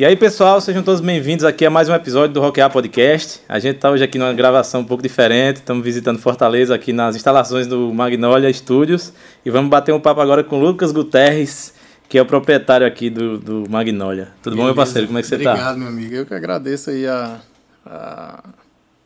E 0.00 0.04
aí, 0.06 0.16
pessoal, 0.16 0.62
sejam 0.62 0.82
todos 0.82 1.02
bem-vindos 1.02 1.44
aqui 1.44 1.66
a 1.66 1.68
mais 1.68 1.86
um 1.90 1.94
episódio 1.94 2.32
do 2.32 2.40
Rockear 2.40 2.70
Podcast. 2.72 3.42
A 3.46 3.58
gente 3.58 3.76
está 3.76 3.90
hoje 3.90 4.02
aqui 4.02 4.18
numa 4.18 4.32
gravação 4.32 4.80
um 4.80 4.84
pouco 4.84 5.02
diferente, 5.02 5.56
estamos 5.56 5.84
visitando 5.84 6.18
Fortaleza 6.18 6.74
aqui 6.74 6.90
nas 6.90 7.16
instalações 7.16 7.66
do 7.66 7.92
Magnolia 7.92 8.50
Studios 8.50 9.12
e 9.44 9.50
vamos 9.50 9.68
bater 9.68 9.92
um 9.92 10.00
papo 10.00 10.22
agora 10.22 10.42
com 10.42 10.58
o 10.58 10.58
Lucas 10.58 10.90
Guterres, 10.90 11.74
que 12.08 12.16
é 12.16 12.22
o 12.22 12.24
proprietário 12.24 12.86
aqui 12.86 13.10
do, 13.10 13.36
do 13.36 13.64
Magnolia. 13.68 14.28
Tudo 14.42 14.54
Beleza. 14.54 14.56
bom, 14.56 14.64
meu 14.64 14.74
parceiro? 14.74 15.06
Como 15.06 15.18
é 15.18 15.20
que 15.20 15.28
você 15.28 15.36
está? 15.36 15.50
Obrigado, 15.50 15.76
meu 15.76 15.88
amigo. 15.88 16.14
Eu 16.14 16.24
que 16.24 16.32
agradeço 16.32 16.88
aí 16.88 17.06
a, 17.06 17.38
a 17.84 18.42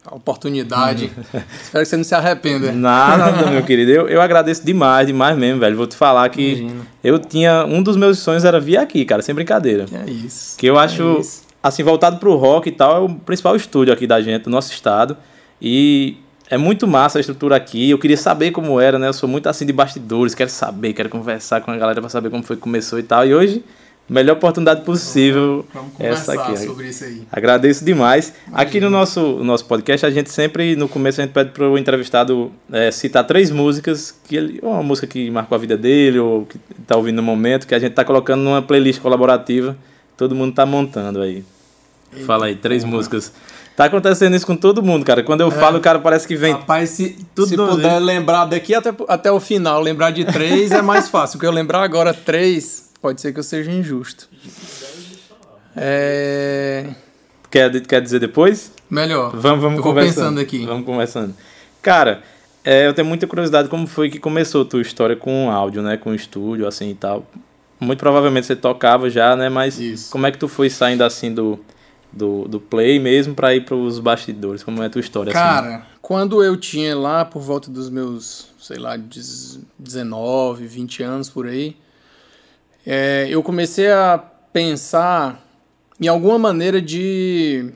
a 0.06 0.14
oportunidade. 0.14 1.10
Espero 1.62 1.82
que 1.82 1.88
você 1.88 1.96
não 1.96 2.04
se 2.04 2.14
arrependa. 2.14 2.72
Nada, 2.72 3.32
nada, 3.32 3.50
meu 3.50 3.62
querido. 3.64 3.90
Eu, 3.90 4.08
eu 4.08 4.20
agradeço 4.20 4.64
demais, 4.64 5.06
demais 5.06 5.36
mesmo, 5.36 5.60
velho. 5.60 5.76
Vou 5.76 5.86
te 5.86 5.96
falar 5.96 6.28
que 6.28 6.52
Imagina. 6.52 6.86
eu 7.02 7.18
tinha. 7.18 7.64
Um 7.64 7.82
dos 7.82 7.96
meus 7.96 8.18
sonhos 8.18 8.44
era 8.44 8.60
vir 8.60 8.76
aqui, 8.76 9.04
cara, 9.04 9.22
sem 9.22 9.34
brincadeira. 9.34 9.86
Que 9.86 9.96
é 9.96 10.10
isso. 10.10 10.58
Que 10.58 10.66
eu 10.66 10.78
acho, 10.78 11.20
é 11.20 11.22
assim, 11.62 11.82
voltado 11.82 12.18
pro 12.18 12.36
rock 12.36 12.68
e 12.68 12.72
tal, 12.72 12.96
é 12.96 13.00
o 13.00 13.14
principal 13.14 13.56
estúdio 13.56 13.92
aqui 13.92 14.06
da 14.06 14.20
gente, 14.20 14.42
do 14.42 14.50
nosso 14.50 14.72
estado. 14.72 15.16
E 15.60 16.18
é 16.50 16.58
muito 16.58 16.86
massa 16.86 17.18
a 17.18 17.20
estrutura 17.20 17.56
aqui. 17.56 17.90
Eu 17.90 17.98
queria 17.98 18.16
saber 18.16 18.50
como 18.50 18.78
era, 18.78 18.98
né? 18.98 19.08
Eu 19.08 19.12
sou 19.14 19.28
muito 19.28 19.48
assim 19.48 19.64
de 19.64 19.72
bastidores, 19.72 20.34
quero 20.34 20.50
saber, 20.50 20.92
quero 20.92 21.08
conversar 21.08 21.60
com 21.62 21.70
a 21.70 21.76
galera 21.76 22.00
para 22.00 22.10
saber 22.10 22.30
como 22.30 22.42
foi 22.42 22.56
que 22.56 22.62
começou 22.62 22.98
e 22.98 23.02
tal. 23.02 23.26
E 23.26 23.34
hoje 23.34 23.64
melhor 24.08 24.36
oportunidade 24.36 24.82
possível. 24.82 25.64
Vamos, 25.72 25.92
vamos 25.98 26.12
essa 26.12 26.34
aqui. 26.34 26.58
sobre 26.58 26.88
isso 26.88 27.04
aí. 27.04 27.22
Agradeço 27.30 27.84
demais. 27.84 28.32
Imagina. 28.46 28.62
Aqui 28.62 28.80
no 28.80 28.90
nosso, 28.90 29.20
nosso 29.44 29.64
podcast, 29.64 30.04
a 30.04 30.10
gente 30.10 30.30
sempre, 30.30 30.76
no 30.76 30.88
começo, 30.88 31.20
a 31.20 31.24
gente 31.24 31.32
pede 31.32 31.50
para 31.50 31.68
o 31.68 31.78
entrevistado 31.78 32.52
é, 32.70 32.90
citar 32.90 33.24
três 33.26 33.50
músicas, 33.50 34.14
que 34.26 34.36
ele, 34.36 34.58
ou 34.62 34.72
uma 34.72 34.82
música 34.82 35.06
que 35.06 35.30
marcou 35.30 35.56
a 35.56 35.58
vida 35.58 35.76
dele, 35.76 36.18
ou 36.18 36.44
que 36.44 36.58
está 36.80 36.96
ouvindo 36.96 37.16
no 37.16 37.22
momento, 37.22 37.66
que 37.66 37.74
a 37.74 37.78
gente 37.78 37.90
está 37.90 38.04
colocando 38.04 38.42
numa 38.42 38.62
playlist 38.62 39.00
colaborativa. 39.00 39.76
Todo 40.16 40.34
mundo 40.34 40.50
está 40.50 40.64
montando 40.64 41.20
aí. 41.20 41.44
Eita, 42.12 42.26
Fala 42.26 42.46
aí, 42.46 42.54
três 42.54 42.84
músicas. 42.84 43.32
Tá 43.76 43.86
acontecendo 43.86 44.36
isso 44.36 44.46
com 44.46 44.54
todo 44.54 44.82
mundo, 44.82 45.04
cara. 45.04 45.24
Quando 45.24 45.40
eu 45.40 45.48
é. 45.48 45.50
falo, 45.50 45.78
o 45.78 45.80
cara 45.80 45.98
parece 45.98 46.28
que 46.28 46.36
vem. 46.36 46.52
Rapaz, 46.52 46.90
se, 46.90 47.16
tudo 47.34 47.48
se 47.48 47.56
puder 47.56 47.98
lembrar 47.98 48.44
daqui 48.44 48.72
até, 48.72 48.94
até 49.08 49.32
o 49.32 49.40
final, 49.40 49.80
lembrar 49.80 50.12
de 50.12 50.24
três 50.24 50.70
é 50.70 50.80
mais 50.80 51.08
fácil. 51.08 51.38
Porque 51.38 51.46
eu 51.46 51.50
lembrar 51.50 51.82
agora 51.82 52.14
três, 52.14 52.83
Pode 53.04 53.20
ser 53.20 53.34
que 53.34 53.38
eu 53.38 53.44
seja 53.44 53.70
injusto. 53.70 54.30
É... 55.76 56.94
Quer, 57.50 57.82
quer 57.82 58.00
dizer 58.00 58.18
depois? 58.18 58.72
Melhor. 58.88 59.30
Vamos, 59.36 59.62
vamos 59.62 59.76
eu 59.76 59.82
conversando. 59.82 60.14
pensando 60.14 60.40
aqui. 60.40 60.64
Vamos 60.64 60.86
conversando. 60.86 61.34
Cara, 61.82 62.22
é, 62.64 62.86
eu 62.86 62.94
tenho 62.94 63.06
muita 63.06 63.26
curiosidade 63.26 63.68
como 63.68 63.86
foi 63.86 64.08
que 64.08 64.18
começou 64.18 64.62
a 64.62 64.64
tua 64.64 64.80
história 64.80 65.14
com 65.14 65.50
áudio, 65.50 65.82
né? 65.82 65.98
Com 65.98 66.14
estúdio, 66.14 66.66
assim 66.66 66.92
e 66.92 66.94
tal. 66.94 67.26
Muito 67.78 67.98
provavelmente 67.98 68.46
você 68.46 68.56
tocava 68.56 69.10
já, 69.10 69.36
né? 69.36 69.50
Mas 69.50 69.78
Isso. 69.78 70.10
como 70.10 70.26
é 70.26 70.32
que 70.32 70.38
tu 70.38 70.48
foi 70.48 70.70
saindo 70.70 71.04
assim 71.04 71.30
do, 71.30 71.60
do, 72.10 72.48
do 72.48 72.58
play 72.58 72.98
mesmo 72.98 73.34
para 73.34 73.54
ir 73.54 73.66
para 73.66 73.74
os 73.74 73.98
bastidores? 73.98 74.64
Como 74.64 74.82
é 74.82 74.86
a 74.86 74.88
tua 74.88 75.00
história? 75.00 75.30
Assim? 75.30 75.38
Cara, 75.38 75.76
assim? 75.76 75.84
quando 76.00 76.42
eu 76.42 76.56
tinha 76.56 76.96
lá 76.96 77.22
por 77.22 77.42
volta 77.42 77.70
dos 77.70 77.90
meus, 77.90 78.48
sei 78.58 78.78
lá, 78.78 78.96
19, 78.96 80.66
20 80.66 81.02
anos 81.02 81.28
por 81.28 81.46
aí, 81.46 81.76
é, 82.86 83.26
eu 83.30 83.42
comecei 83.42 83.90
a 83.90 84.18
pensar 84.52 85.42
em 86.00 86.06
alguma 86.06 86.38
maneira 86.38 86.80
de 86.80 87.72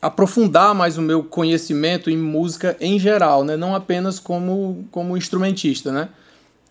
aprofundar 0.00 0.74
mais 0.74 0.98
o 0.98 1.02
meu 1.02 1.22
conhecimento 1.22 2.10
em 2.10 2.16
música 2.16 2.76
em 2.80 2.98
geral, 2.98 3.44
né? 3.44 3.56
não 3.56 3.74
apenas 3.74 4.18
como, 4.18 4.84
como 4.90 5.16
instrumentista. 5.16 5.92
Né? 5.92 6.08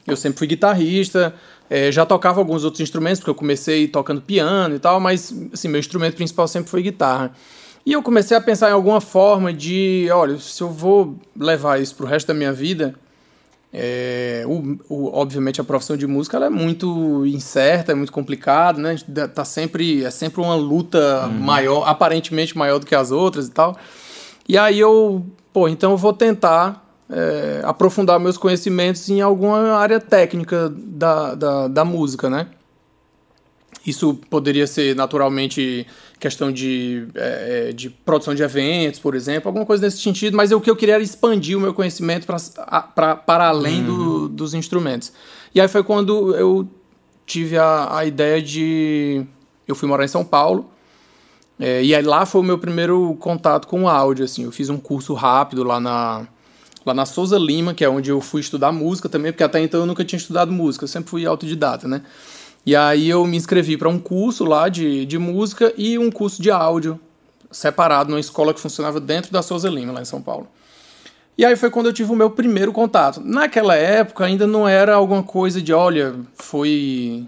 Eu 0.06 0.18
sempre 0.18 0.40
fui 0.40 0.48
guitarrista, 0.48 1.34
é, 1.70 1.90
já 1.92 2.06
tocava 2.06 2.42
alguns 2.42 2.66
outros 2.66 2.82
instrumentos, 2.82 3.20
porque 3.20 3.30
eu 3.30 3.36
comecei 3.36 3.88
tocando 3.88 4.22
piano 4.22 4.76
e 4.76 4.80
tal, 4.80 5.00
mas 5.00 5.34
assim, 5.54 5.70
meu 5.70 5.80
instrumento 5.80 6.16
principal 6.16 6.46
sempre 6.48 6.70
foi 6.70 6.82
guitarra. 6.82 7.32
E 7.86 7.94
eu 7.94 8.04
comecei 8.04 8.36
a 8.36 8.42
pensar 8.42 8.70
em 8.70 8.74
alguma 8.74 9.00
forma 9.00 9.54
de, 9.54 10.08
olha, 10.12 10.38
se 10.38 10.62
eu 10.62 10.70
vou 10.70 11.18
levar 11.36 11.82
isso 11.82 11.96
para 11.96 12.06
o 12.06 12.10
resto 12.10 12.28
da 12.28 12.34
minha 12.34 12.52
vida, 12.52 12.94
é, 13.74 14.44
o, 14.46 14.78
o, 14.90 15.18
obviamente 15.18 15.62
a 15.62 15.64
profissão 15.64 15.96
de 15.96 16.06
música 16.06 16.38
é 16.38 16.50
muito 16.50 17.26
incerta, 17.26 17.94
é 17.94 17.96
muito 17.96 18.12
complicada, 18.12 18.82
né? 18.82 18.96
Tá 19.34 19.46
sempre, 19.46 20.04
é 20.04 20.12
sempre 20.12 20.42
uma 20.42 20.56
luta 20.56 21.26
uhum. 21.26 21.40
maior, 21.40 21.84
aparentemente 21.88 22.58
maior 22.58 22.80
do 22.80 22.86
que 22.86 22.94
as 22.94 23.12
outras 23.12 23.48
e 23.48 23.52
tal. 23.52 23.78
E 24.48 24.58
aí 24.58 24.80
eu, 24.80 25.26
pô, 25.54 25.70
então 25.70 25.92
eu 25.92 25.98
vou 25.98 26.12
tentar 26.12 26.86
é, 27.10 27.62
aprofundar 27.64 28.20
meus 28.20 28.38
conhecimentos 28.38 29.10
em 29.10 29.22
alguma 29.22 29.74
área 29.74 30.00
técnica 30.00 30.70
da, 30.76 31.36
da, 31.36 31.68
da 31.70 31.86
música, 31.86 32.30
né? 32.30 32.48
Isso 33.86 34.14
poderia 34.30 34.68
ser 34.68 34.96
naturalmente 34.96 35.88
questão 36.20 36.52
de, 36.52 37.08
é, 37.16 37.70
é 37.70 37.74
de 37.74 37.90
produção 37.90 38.36
de 38.36 38.44
eventos, 38.44 39.00
por 39.00 39.16
exemplo, 39.16 39.50
alguma 39.50 39.66
coisa 39.66 39.84
nesse 39.84 40.02
sentido, 40.02 40.38
mas 40.38 40.52
o 40.52 40.62
que 40.62 40.70
eu 40.70 40.76
queria 40.76 40.96
era 40.96 41.04
expandir 41.04 41.58
o 41.58 41.62
meu 41.62 41.74
conhecimento 41.74 42.28
pra, 42.28 42.38
pra, 42.96 43.16
para 43.16 43.48
além 43.48 43.80
uhum. 43.82 43.86
do, 43.86 44.30
dos 44.30 44.54
instrumentos. 44.54 45.12
E 45.54 45.60
aí 45.60 45.68
foi 45.68 45.84
quando 45.84 46.36
eu 46.36 46.68
tive 47.26 47.58
a, 47.58 47.98
a 47.98 48.06
ideia 48.06 48.42
de. 48.42 49.26
Eu 49.68 49.76
fui 49.76 49.88
morar 49.88 50.06
em 50.06 50.10
São 50.10 50.24
Paulo. 50.24 50.70
É, 51.60 51.84
e 51.84 51.94
aí 51.94 52.02
lá 52.02 52.26
foi 52.26 52.42
o 52.42 52.44
meu 52.44 52.58
primeiro 52.58 53.16
contato 53.20 53.68
com 53.68 53.84
o 53.84 53.90
áudio, 53.90 54.26
assim. 54.26 54.44
Eu 54.44 54.52
fiz 54.52 54.70
um 54.70 54.78
curso 54.78 55.14
rápido 55.14 55.64
lá 55.64 55.80
na, 55.80 56.28
lá 56.86 56.94
na 56.94 57.06
Souza 57.06 57.38
Lima, 57.38 57.74
que 57.74 57.84
é 57.84 57.90
onde 57.90 58.10
eu 58.10 58.20
fui 58.20 58.42
estudar 58.42 58.72
música 58.72 59.08
também, 59.08 59.32
porque 59.32 59.44
até 59.44 59.62
então 59.62 59.80
eu 59.80 59.86
nunca 59.86 60.04
tinha 60.04 60.18
estudado 60.18 60.52
música, 60.52 60.84
eu 60.84 60.88
sempre 60.88 61.10
fui 61.10 61.26
autodidata, 61.26 61.88
né? 61.88 62.02
E 62.66 62.76
aí 62.76 63.10
eu 63.10 63.26
me 63.26 63.38
inscrevi 63.38 63.76
para 63.76 63.90
um 63.90 63.98
curso 63.98 64.46
lá 64.46 64.70
de, 64.70 65.06
de 65.06 65.18
música 65.18 65.74
e 65.78 65.98
um 65.98 66.12
curso 66.12 66.42
de 66.42 66.52
áudio 66.52 67.00
separado 67.52 68.10
numa 68.10 68.20
escola 68.20 68.54
que 68.54 68.60
funcionava 68.60 69.00
dentro 69.00 69.32
da 69.32 69.42
Souza 69.42 69.70
Lima, 69.70 69.92
lá 69.92 70.02
em 70.02 70.06
São 70.06 70.22
Paulo. 70.22 70.48
E 71.38 71.46
aí 71.46 71.56
foi 71.56 71.70
quando 71.70 71.88
eu 71.88 71.94
tive 71.94 72.12
o 72.12 72.16
meu 72.16 72.30
primeiro 72.30 72.72
contato. 72.72 73.22
Naquela 73.24 73.76
época 73.76 74.26
ainda 74.26 74.46
não 74.46 74.68
era 74.68 74.94
alguma 74.94 75.24
coisa 75.24 75.62
de, 75.62 75.74
olha, 75.74 76.16
foi 76.36 77.26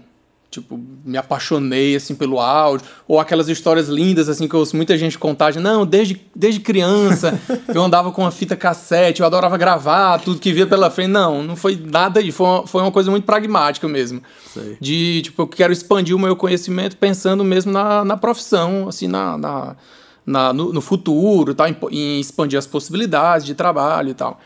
tipo, 0.60 0.80
me 1.04 1.16
apaixonei, 1.16 1.96
assim, 1.96 2.14
pelo 2.14 2.40
áudio, 2.40 2.86
ou 3.06 3.20
aquelas 3.20 3.48
histórias 3.48 3.88
lindas, 3.88 4.28
assim, 4.28 4.48
que 4.48 4.54
eu 4.54 4.60
ouço 4.60 4.76
muita 4.76 4.96
gente 4.96 5.18
contar, 5.18 5.50
de, 5.50 5.60
não, 5.60 5.84
desde, 5.84 6.20
desde 6.34 6.60
criança 6.60 7.38
eu 7.74 7.82
andava 7.82 8.10
com 8.12 8.22
uma 8.22 8.30
fita 8.30 8.56
cassete, 8.56 9.20
eu 9.20 9.26
adorava 9.26 9.56
gravar, 9.56 10.18
tudo 10.18 10.38
que 10.38 10.52
via 10.52 10.66
pela 10.66 10.90
frente, 10.90 11.10
não, 11.10 11.42
não 11.42 11.56
foi 11.56 11.76
nada 11.76 12.22
disso, 12.22 12.38
foi 12.38 12.46
uma, 12.46 12.66
foi 12.66 12.82
uma 12.82 12.92
coisa 12.92 13.10
muito 13.10 13.24
pragmática 13.24 13.88
mesmo, 13.88 14.22
Sei. 14.52 14.76
de, 14.80 15.22
tipo, 15.22 15.42
eu 15.42 15.46
quero 15.46 15.72
expandir 15.72 16.14
o 16.14 16.18
meu 16.18 16.36
conhecimento 16.36 16.96
pensando 16.96 17.44
mesmo 17.44 17.72
na, 17.72 18.04
na 18.04 18.16
profissão, 18.16 18.88
assim, 18.88 19.08
na, 19.08 19.36
na, 19.36 19.76
na 20.24 20.52
no, 20.52 20.72
no, 20.72 20.80
futuro, 20.80 21.54
tal, 21.54 21.68
em, 21.68 21.76
em 21.90 22.20
expandir 22.20 22.58
as 22.58 22.66
possibilidades 22.66 23.46
de 23.46 23.54
trabalho 23.54 24.10
e 24.10 24.14
tal. 24.14 24.40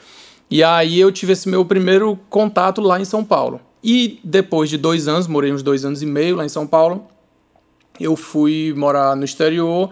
E 0.50 0.62
aí 0.64 0.98
eu 0.98 1.12
tive 1.12 1.32
esse 1.32 1.48
meu 1.48 1.64
primeiro 1.64 2.19
contato 2.31 2.81
lá 2.81 3.00
em 3.00 3.04
São 3.04 3.25
Paulo. 3.25 3.60
E 3.82 4.19
depois 4.25 4.70
de 4.70 4.76
dois 4.76 5.06
anos, 5.06 5.26
morei 5.26 5.53
uns 5.53 5.62
dois 5.62 5.84
anos 5.84 6.03
e 6.03 6.06
meio 6.06 6.36
lá 6.36 6.44
em 6.44 6.48
São 6.48 6.66
Paulo, 6.66 7.06
eu 8.00 8.16
fui 8.16 8.72
morar 8.76 9.14
no 9.14 9.25
exterior 9.25 9.91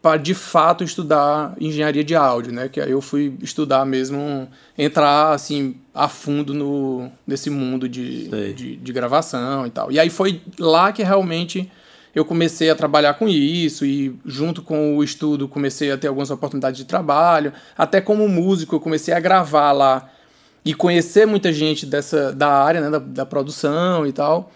para 0.00 0.16
de 0.16 0.32
fato 0.32 0.84
estudar 0.84 1.56
engenharia 1.60 2.04
de 2.04 2.14
áudio, 2.14 2.52
né? 2.52 2.68
Que 2.68 2.80
aí 2.80 2.90
eu 2.90 3.00
fui 3.00 3.36
estudar 3.42 3.84
mesmo, 3.84 4.48
entrar 4.76 5.32
assim 5.32 5.76
a 5.92 6.08
fundo 6.08 6.54
no, 6.54 7.10
nesse 7.26 7.50
mundo 7.50 7.88
de, 7.88 8.54
de, 8.54 8.76
de, 8.76 8.92
gravação 8.92 9.66
e 9.66 9.70
tal. 9.70 9.90
E 9.90 9.98
aí 9.98 10.08
foi 10.08 10.40
lá 10.58 10.92
que 10.92 11.02
realmente 11.02 11.70
eu 12.14 12.24
comecei 12.24 12.70
a 12.70 12.74
trabalhar 12.74 13.14
com 13.14 13.28
isso 13.28 13.84
e 13.84 14.14
junto 14.24 14.62
com 14.62 14.96
o 14.96 15.04
estudo 15.04 15.48
comecei 15.48 15.90
a 15.90 15.98
ter 15.98 16.08
algumas 16.08 16.30
oportunidades 16.30 16.78
de 16.78 16.84
trabalho. 16.84 17.52
Até 17.76 18.00
como 18.00 18.28
músico 18.28 18.76
eu 18.76 18.80
comecei 18.80 19.14
a 19.14 19.20
gravar 19.20 19.72
lá 19.72 20.10
e 20.64 20.74
conhecer 20.74 21.26
muita 21.26 21.52
gente 21.52 21.86
dessa 21.86 22.32
da 22.32 22.48
área, 22.48 22.80
né, 22.80 22.90
da, 22.90 22.98
da 22.98 23.26
produção 23.26 24.06
e 24.06 24.12
tal. 24.12 24.52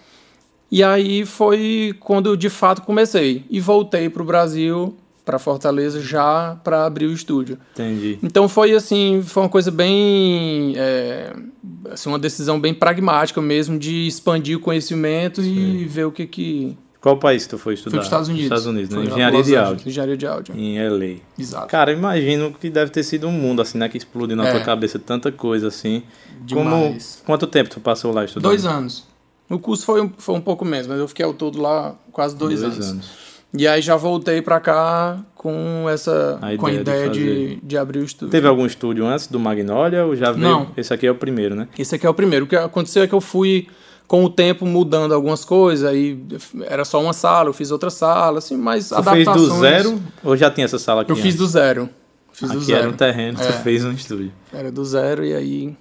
E 0.70 0.82
aí 0.82 1.26
foi 1.26 1.94
quando 2.00 2.30
eu 2.30 2.36
de 2.36 2.48
fato 2.48 2.82
comecei 2.82 3.44
e 3.50 3.60
voltei 3.60 4.08
para 4.08 4.22
o 4.22 4.24
Brasil, 4.24 4.96
para 5.24 5.38
Fortaleza 5.38 6.00
já 6.00 6.58
para 6.64 6.86
abrir 6.86 7.06
o 7.06 7.12
estúdio. 7.12 7.58
Entendi. 7.72 8.18
Então 8.22 8.48
foi 8.48 8.72
assim, 8.72 9.22
foi 9.22 9.42
uma 9.42 9.48
coisa 9.48 9.70
bem, 9.70 10.74
é, 10.76 11.32
assim, 11.90 12.08
uma 12.08 12.18
decisão 12.18 12.60
bem 12.60 12.74
pragmática 12.74 13.40
mesmo 13.40 13.78
de 13.78 14.06
expandir 14.06 14.56
o 14.56 14.60
conhecimento 14.60 15.42
Sim. 15.42 15.76
e 15.76 15.84
ver 15.84 16.04
o 16.06 16.12
que 16.12 16.26
que 16.26 16.76
qual 17.02 17.16
país 17.16 17.48
tu 17.48 17.58
foi 17.58 17.74
estudar? 17.74 17.96
Para 17.96 18.00
os 18.00 18.06
Estados 18.06 18.28
Unidos. 18.28 18.44
Estados 18.44 18.66
Unidos, 18.66 18.90
né? 18.90 19.04
Engenharia 19.04 19.42
de 19.42 19.56
áudio. 19.56 19.88
Engenharia 19.88 20.16
de 20.16 20.26
áudio. 20.26 20.56
Em 20.56 20.88
LA. 20.88 21.20
Exato. 21.36 21.66
Cara, 21.66 21.92
imagino 21.92 22.52
que 22.52 22.70
deve 22.70 22.92
ter 22.92 23.02
sido 23.02 23.26
um 23.26 23.32
mundo 23.32 23.60
assim, 23.60 23.76
né? 23.76 23.88
Que 23.88 23.98
explodiu 23.98 24.36
na 24.36 24.46
é. 24.46 24.52
tua 24.52 24.60
cabeça 24.60 25.00
tanta 25.00 25.32
coisa 25.32 25.66
assim. 25.66 26.04
Demais. 26.42 27.16
Como, 27.16 27.26
quanto 27.26 27.48
tempo 27.48 27.70
tu 27.70 27.80
passou 27.80 28.12
lá 28.12 28.24
estudando? 28.24 28.48
Dois 28.48 28.64
anos. 28.64 29.04
O 29.50 29.58
curso 29.58 29.84
foi, 29.84 30.08
foi 30.16 30.34
um 30.36 30.40
pouco 30.40 30.64
menos, 30.64 30.86
mas 30.86 30.96
eu 30.96 31.08
fiquei 31.08 31.24
ao 31.24 31.34
todo 31.34 31.60
lá 31.60 31.96
quase 32.12 32.36
dois, 32.36 32.60
dois 32.60 32.74
anos. 32.74 32.90
anos. 32.90 33.10
E 33.52 33.66
aí 33.66 33.82
já 33.82 33.96
voltei 33.96 34.40
para 34.40 34.60
cá 34.60 35.18
com 35.34 35.86
essa 35.90 36.38
a 36.40 36.56
com 36.56 36.66
a 36.66 36.72
ideia 36.72 37.10
de, 37.10 37.56
de, 37.56 37.60
de, 37.62 37.76
abrir 37.76 37.98
o 37.98 38.04
estúdio. 38.04 38.30
Teve 38.30 38.46
algum 38.46 38.64
estúdio 38.64 39.04
antes 39.04 39.26
do 39.26 39.40
Magnolia 39.40 40.06
ou 40.06 40.14
já 40.14 40.30
veio? 40.30 40.42
Não. 40.42 40.68
Esse 40.76 40.94
aqui 40.94 41.06
é 41.06 41.10
o 41.10 41.16
primeiro, 41.16 41.56
né? 41.56 41.68
Esse 41.76 41.96
aqui 41.96 42.06
é 42.06 42.08
o 42.08 42.14
primeiro. 42.14 42.44
O 42.44 42.48
que 42.48 42.54
aconteceu 42.56 43.02
é 43.02 43.08
que 43.08 43.14
eu 43.14 43.20
fui 43.20 43.66
com 44.06 44.24
o 44.24 44.30
tempo 44.30 44.66
mudando 44.66 45.12
algumas 45.12 45.44
coisas, 45.44 45.88
aí 45.88 46.18
era 46.62 46.84
só 46.84 47.00
uma 47.00 47.12
sala, 47.12 47.48
eu 47.48 47.52
fiz 47.52 47.70
outra 47.70 47.90
sala, 47.90 48.38
assim, 48.38 48.56
mas 48.56 48.86
Você 48.86 48.94
adaptações... 48.94 49.36
fez 49.36 49.48
do 49.48 49.60
zero 49.60 50.02
ou 50.22 50.36
já 50.36 50.50
tinha 50.50 50.64
essa 50.64 50.78
sala 50.78 51.02
aqui? 51.02 51.10
Eu 51.10 51.16
antes? 51.16 51.24
fiz 51.24 51.34
do 51.36 51.46
zero. 51.46 51.88
Fiz 52.32 52.50
aqui 52.50 52.58
do 52.58 52.64
zero. 52.64 52.78
era 52.78 52.88
um 52.88 52.92
terreno, 52.92 53.40
é. 53.40 53.44
você 53.44 53.52
fez 53.62 53.84
um 53.84 53.92
estúdio. 53.92 54.32
Era 54.52 54.70
do 54.70 54.84
zero 54.84 55.24
e 55.24 55.34
aí 55.34 55.76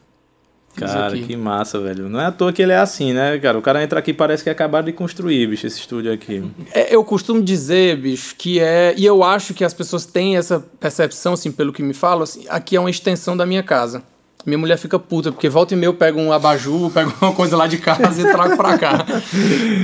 Cara, 0.76 1.18
que 1.18 1.36
massa, 1.36 1.80
velho. 1.80 2.08
Não 2.08 2.20
é 2.20 2.26
à 2.26 2.32
toa 2.32 2.54
que 2.54 2.62
ele 2.62 2.72
é 2.72 2.78
assim, 2.78 3.14
né, 3.14 3.38
cara? 3.40 3.58
O 3.58 3.62
cara 3.62 3.84
entra 3.84 4.00
aqui 4.00 4.14
parece 4.14 4.44
que 4.44 4.50
é 4.50 4.52
acabado 4.52 4.86
de 4.86 4.94
construir, 4.94 5.48
bicho, 5.48 5.68
esse 5.68 5.80
estúdio 5.80 6.12
aqui. 6.12 6.44
É, 6.74 6.96
eu 6.96 7.04
costumo 7.04 7.42
dizer, 7.42 7.98
bicho, 7.98 8.36
que 8.38 8.60
é. 8.60 8.94
E 8.98 9.06
eu 9.06 9.24
acho 9.24 9.54
que 9.54 9.64
as 9.64 9.74
pessoas 9.74 10.06
têm 10.06 10.38
essa 10.38 10.60
percepção, 10.80 11.34
assim, 11.34 11.52
pelo 11.52 11.74
que 11.74 11.84
me 11.84 11.94
falam, 11.94 12.24
assim, 12.24 12.46
aqui 12.48 12.76
é 12.76 12.80
uma 12.80 12.90
extensão 12.90 13.36
da 13.36 13.46
minha 13.46 13.62
casa. 13.62 14.02
Minha 14.46 14.58
mulher 14.58 14.78
fica 14.78 14.98
puta, 14.98 15.32
porque 15.32 15.48
volta 15.50 15.74
e 15.74 15.78
meia 15.78 15.88
eu 15.88 15.94
pego 15.94 16.20
um 16.20 16.32
abajur, 16.32 16.90
pego 16.94 17.14
uma 17.22 17.34
coisa 17.34 17.56
lá 17.56 17.68
de 17.68 17.78
casa 17.78 18.22
e 18.22 18.32
trago 18.32 18.58
pra 18.58 18.78
cá. 18.78 19.06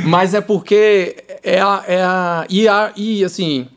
Mas 0.06 0.33
é 0.33 0.42
porque 0.42 1.24
é 1.44 1.59
a. 1.59 1.83
É 1.88 2.04
a, 2.04 2.45
e, 2.50 2.68
a 2.68 2.92
e 2.95 3.24
assim, 3.24 3.68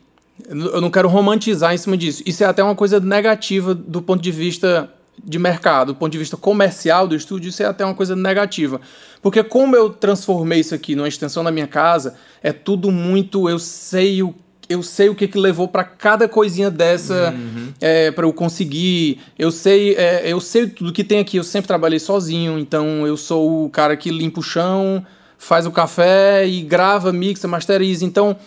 eu 0.49 0.81
não 0.81 0.89
quero 0.89 1.07
romantizar 1.07 1.73
em 1.73 1.77
cima 1.77 1.95
disso. 1.97 2.23
Isso 2.25 2.43
é 2.43 2.47
até 2.47 2.63
uma 2.63 2.75
coisa 2.75 2.99
negativa 2.99 3.73
do 3.73 4.01
ponto 4.01 4.21
de 4.21 4.31
vista 4.31 4.91
de 5.23 5.37
mercado, 5.37 5.93
do 5.93 5.95
ponto 5.95 6.11
de 6.11 6.17
vista 6.17 6.35
comercial 6.35 7.07
do 7.07 7.15
estúdio, 7.15 7.49
isso 7.49 7.61
é 7.61 7.65
até 7.65 7.85
uma 7.85 7.93
coisa 7.93 8.15
negativa. 8.15 8.81
Porque 9.21 9.43
como 9.43 9.75
eu 9.75 9.89
transformei 9.89 10.61
isso 10.61 10.73
aqui 10.73 10.95
numa 10.95 11.07
extensão 11.07 11.43
da 11.43 11.51
minha 11.51 11.67
casa, 11.67 12.15
é 12.41 12.51
tudo 12.51 12.91
muito. 12.91 13.47
Eu 13.47 13.59
sei 13.59 14.23
o 14.23 14.33
eu 14.71 14.81
sei 14.81 15.09
o 15.09 15.15
que, 15.15 15.27
que 15.27 15.37
levou 15.37 15.67
para 15.67 15.83
cada 15.83 16.27
coisinha 16.27 16.71
dessa 16.71 17.33
uhum. 17.35 17.73
é, 17.79 18.11
para 18.11 18.25
eu 18.25 18.33
conseguir. 18.33 19.19
Eu 19.37 19.51
sei, 19.51 19.95
é, 19.95 20.23
eu 20.25 20.39
sei 20.39 20.67
tudo 20.67 20.93
que 20.93 21.03
tem 21.03 21.19
aqui. 21.19 21.37
Eu 21.37 21.43
sempre 21.43 21.67
trabalhei 21.67 21.99
sozinho, 21.99 22.57
então 22.57 23.05
eu 23.05 23.17
sou 23.17 23.65
o 23.65 23.69
cara 23.69 23.97
que 23.97 24.09
limpa 24.09 24.39
o 24.39 24.43
chão, 24.43 25.05
faz 25.37 25.65
o 25.65 25.71
café 25.71 26.47
e 26.47 26.61
grava, 26.61 27.11
mixa, 27.11 27.47
masteriza. 27.47 28.05
Então 28.05 28.37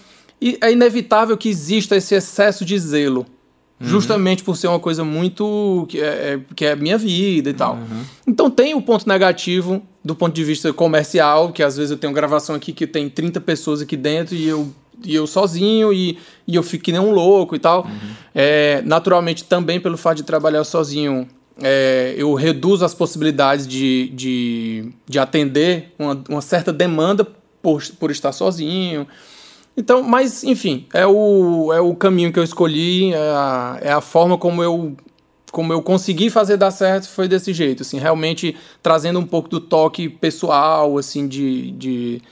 é 0.61 0.73
inevitável 0.73 1.37
que 1.37 1.49
exista 1.49 1.97
esse 1.97 2.15
excesso 2.15 2.65
de 2.65 2.79
zelo. 2.79 3.27
Uhum. 3.81 3.89
Justamente 3.89 4.43
por 4.43 4.57
ser 4.57 4.69
uma 4.69 4.81
coisa 4.81 5.05
muito. 5.05 5.87
que 5.89 6.01
é, 6.01 6.05
é, 6.05 6.41
que 6.55 6.65
é 6.65 6.77
minha 6.77 6.97
vida 6.97 7.51
e 7.51 7.55
tal. 7.55 7.75
Uhum. 7.75 8.05
Então 8.27 8.51
tem 8.51 8.75
o 8.75 8.81
ponto 8.81 9.09
negativo 9.09 9.83
do 10.05 10.15
ponto 10.15 10.35
de 10.35 10.45
vista 10.45 10.73
comercial, 10.73 11.51
que 11.51 11.63
às 11.63 11.77
vezes 11.77 11.91
eu 11.91 11.97
tenho 11.97 12.13
gravação 12.13 12.55
aqui 12.55 12.73
que 12.73 12.87
tem 12.87 13.09
30 13.09 13.41
pessoas 13.41 13.81
aqui 13.81 13.97
dentro 13.97 14.35
e 14.35 14.47
eu, 14.47 14.69
e 15.05 15.15
eu 15.15 15.27
sozinho 15.27 15.93
e, 15.93 16.19
e 16.47 16.55
eu 16.55 16.63
fico 16.63 16.85
que 16.85 16.93
nem 16.93 17.01
um 17.01 17.11
louco 17.11 17.57
e 17.57 17.59
tal. 17.59 17.85
Uhum. 17.85 18.15
É, 18.35 18.83
naturalmente, 18.85 19.45
também 19.45 19.81
pelo 19.81 19.97
fato 19.97 20.19
de 20.19 20.23
trabalhar 20.23 20.65
sozinho, 20.65 21.29
é, 21.63 22.15
eu 22.17 22.35
reduzo 22.35 22.85
as 22.85 22.95
possibilidades 22.95 23.67
de, 23.67 24.11
de, 24.11 24.93
de 25.07 25.19
atender 25.19 25.93
uma, 25.99 26.23
uma 26.29 26.41
certa 26.41 26.73
demanda 26.73 27.27
por, 27.63 27.83
por 27.99 28.11
estar 28.11 28.33
sozinho. 28.33 29.07
Então, 29.77 30.03
mas, 30.03 30.45
enfim, 30.45 30.87
é 30.93 31.07
o, 31.07 31.73
é 31.73 31.81
o 31.81 31.95
caminho 31.95 32.33
que 32.33 32.39
eu 32.39 32.45
escolhi, 32.45 33.13
é 33.13 33.19
a, 33.19 33.79
é 33.81 33.93
a 33.93 34.01
forma 34.01 34.39
como 34.39 34.63
eu 34.63 34.97
como 35.51 35.73
eu 35.73 35.81
consegui 35.81 36.31
fazer 36.31 36.57
dar 36.57 36.73
certo 36.73 37.09
foi 37.09 37.29
desse 37.29 37.53
jeito, 37.55 37.83
assim, 37.83 37.97
realmente 37.97 38.57
trazendo 38.83 39.21
um 39.21 39.25
pouco 39.25 39.49
do 39.49 39.61
toque 39.61 40.09
pessoal, 40.09 40.99
assim, 40.99 41.29
de, 41.29 41.71
de 41.71 42.23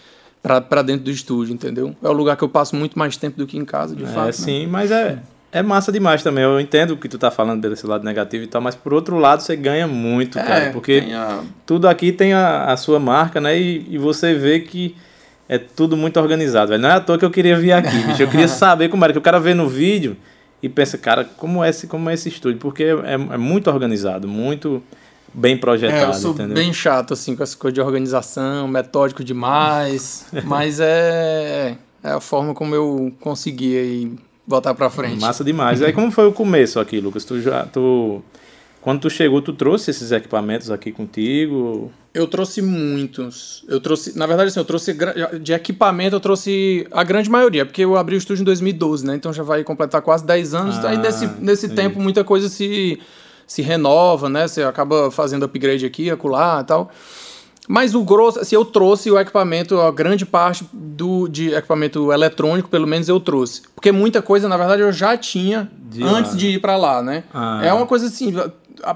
para 0.43 0.83
dentro 0.83 1.05
do 1.05 1.11
estúdio, 1.11 1.55
entendeu? 1.55 1.95
É 2.03 2.09
o 2.09 2.13
lugar 2.13 2.37
que 2.37 2.43
eu 2.43 2.49
passo 2.49 2.75
muito 2.75 2.99
mais 2.99 3.17
tempo 3.17 3.39
do 3.39 3.47
que 3.47 3.57
em 3.57 3.65
casa, 3.65 3.95
de 3.95 4.03
é, 4.03 4.07
fato. 4.07 4.29
É, 4.29 4.33
sim, 4.33 4.63
né? 4.63 4.69
mas 4.71 4.91
é, 4.91 5.19
é 5.53 5.63
massa 5.63 5.93
demais 5.93 6.23
também. 6.23 6.43
Eu 6.43 6.59
entendo 6.59 6.93
o 6.93 6.97
que 6.97 7.09
tu 7.09 7.17
tá 7.17 7.31
falando 7.31 7.69
desse 7.69 7.87
lado 7.87 8.05
negativo 8.05 8.43
e 8.43 8.47
tal, 8.49 8.61
mas 8.61 8.75
por 8.75 8.93
outro 8.93 9.19
lado 9.19 9.41
você 9.41 9.55
ganha 9.55 9.87
muito, 9.87 10.39
é, 10.39 10.43
cara, 10.43 10.71
porque 10.73 11.05
a... 11.15 11.43
tudo 11.65 11.87
aqui 11.87 12.11
tem 12.11 12.33
a, 12.33 12.65
a 12.65 12.77
sua 12.77 12.99
marca, 12.99 13.41
né? 13.41 13.57
E, 13.57 13.87
e 13.89 13.99
você 13.99 14.35
vê 14.35 14.61
que 14.61 14.97
é 15.49 15.59
tudo 15.59 15.97
muito 15.97 16.19
organizado, 16.19 16.71
velho. 16.71 16.83
Não 16.83 16.89
é 16.89 16.95
à 16.95 17.01
toa 17.01 17.19
que 17.19 17.25
eu 17.25 17.31
queria 17.31 17.57
vir 17.57 17.73
aqui, 17.73 17.97
bicho. 17.99 18.23
Eu 18.23 18.29
queria 18.29 18.49
saber 18.49 18.89
como 18.89 19.05
era, 19.05 19.13
que 19.13 19.19
o 19.19 19.23
cara 19.23 19.39
vê 19.39 19.55
no 19.55 19.69
vídeo 19.69 20.17
e 20.63 20.69
pensa, 20.69 20.99
cara, 20.99 21.25
como 21.37 21.63
é 21.63 21.69
esse, 21.69 21.87
como 21.87 22.11
é 22.11 22.15
esse 22.15 22.29
estúdio? 22.29 22.59
Porque 22.59 22.85
é, 22.85 23.13
é 23.13 23.37
muito 23.37 23.71
organizado, 23.71 24.27
muito 24.27 24.83
bem 25.35 25.57
projetado, 25.57 26.05
é, 26.05 26.09
eu 26.09 26.15
sou 26.15 26.33
entendeu? 26.33 26.55
bem 26.55 26.73
chato, 26.73 27.15
assim, 27.15 27.35
com 27.35 27.43
essa 27.43 27.57
coisa 27.57 27.75
de 27.75 27.81
organização, 27.81 28.69
metódico 28.69 29.25
demais, 29.25 30.27
mas 30.45 30.81
é, 30.81 31.77
é 32.03 32.11
a 32.11 32.21
forma 32.21 32.55
como 32.55 32.75
eu 32.75 33.13
consegui 33.21 33.77
aí 33.77 34.13
botar 34.47 34.75
pra 34.75 34.91
frente. 34.91 35.21
Massa 35.21 35.45
demais. 35.45 35.81
aí 35.83 35.93
como 35.93 36.11
foi 36.11 36.27
o 36.27 36.33
começo 36.33 36.79
aqui, 36.79 37.01
Lucas? 37.01 37.25
Tu 37.25 37.41
já, 37.41 37.65
tu... 37.67 38.23
Quando 38.81 39.03
tu 39.03 39.11
chegou, 39.11 39.41
tu 39.41 39.53
trouxe 39.53 39.93
esses 39.93 40.11
equipamentos 40.11 40.69
aqui 40.69 40.91
contigo? 40.91 41.93
Eu 42.13 42.27
trouxe 42.27 42.61
muitos. 42.61 43.65
Eu 43.69 43.81
trouxe, 43.81 44.19
na 44.19 44.27
verdade, 44.27 44.49
assim, 44.49 44.59
eu 44.59 44.65
trouxe 44.65 44.95
de 45.41 45.53
equipamento, 45.53 46.17
eu 46.17 46.21
trouxe 46.21 46.87
a 46.91 47.05
grande 47.05 47.31
maioria, 47.31 47.65
porque 47.65 47.83
eu 47.83 47.97
abri 47.97 48.17
o 48.17 48.19
estúdio 48.19 48.43
em 48.43 48.45
2012, 48.45 49.07
né? 49.07 49.15
Então 49.15 49.33
já 49.33 49.45
vai 49.45 49.63
completar 49.63 50.03
quase 50.03 50.27
10 50.27 50.55
anos. 50.55 50.85
Ah, 50.85 50.91
aí 50.91 50.99
nesse, 50.99 51.27
nesse 51.39 51.69
tempo 51.69 52.01
muita 52.01 52.25
coisa 52.25 52.49
se, 52.49 52.99
se 53.53 53.61
renova, 53.61 54.31
né? 54.31 54.49
Você 54.49 54.63
acaba 54.63 55.11
fazendo 55.11 55.45
upgrade 55.45 55.85
aqui, 55.85 56.11
acolá 56.11 56.61
e 56.63 56.65
tal. 56.65 56.91
Mas 57.69 57.95
o 57.95 58.03
grosso, 58.03 58.41
assim, 58.41 58.57
eu 58.57 58.65
trouxe 58.65 59.11
o 59.11 59.19
equipamento, 59.19 59.79
a 59.79 59.93
grande 59.93 60.25
parte 60.25 60.67
do, 60.73 61.29
de 61.29 61.53
equipamento 61.55 62.11
eletrônico, 62.11 62.71
pelo 62.71 62.87
menos 62.87 63.11
eu 63.11 63.21
trouxe. 63.21 63.61
Porque 63.75 63.93
muita 63.93 64.23
coisa, 64.23 64.49
na 64.49 64.57
verdade, 64.57 64.81
eu 64.81 64.91
já 64.91 65.19
tinha 65.19 65.71
de 65.79 66.03
antes 66.03 66.33
lá. 66.33 66.39
de 66.39 66.47
ir 66.49 66.61
para 66.61 66.79
lá, 66.79 67.03
né? 67.03 67.25
Ah. 67.33 67.61
É 67.63 67.73
uma 67.75 67.85
coisa 67.85 68.07
assim, 68.07 68.35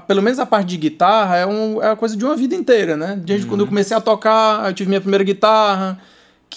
pelo 0.07 0.23
menos 0.23 0.39
a 0.39 0.45
parte 0.45 0.69
de 0.69 0.77
guitarra 0.77 1.37
é, 1.37 1.45
um, 1.45 1.81
é 1.81 1.89
uma 1.89 1.95
coisa 1.95 2.17
de 2.17 2.25
uma 2.25 2.35
vida 2.35 2.55
inteira, 2.55 2.97
né? 2.97 3.15
Desde 3.15 3.45
uhum. 3.45 3.51
quando 3.51 3.61
eu 3.61 3.67
comecei 3.67 3.95
a 3.95 4.01
tocar, 4.01 4.67
eu 4.67 4.73
tive 4.73 4.89
minha 4.89 5.01
primeira 5.01 5.23
guitarra, 5.23 5.99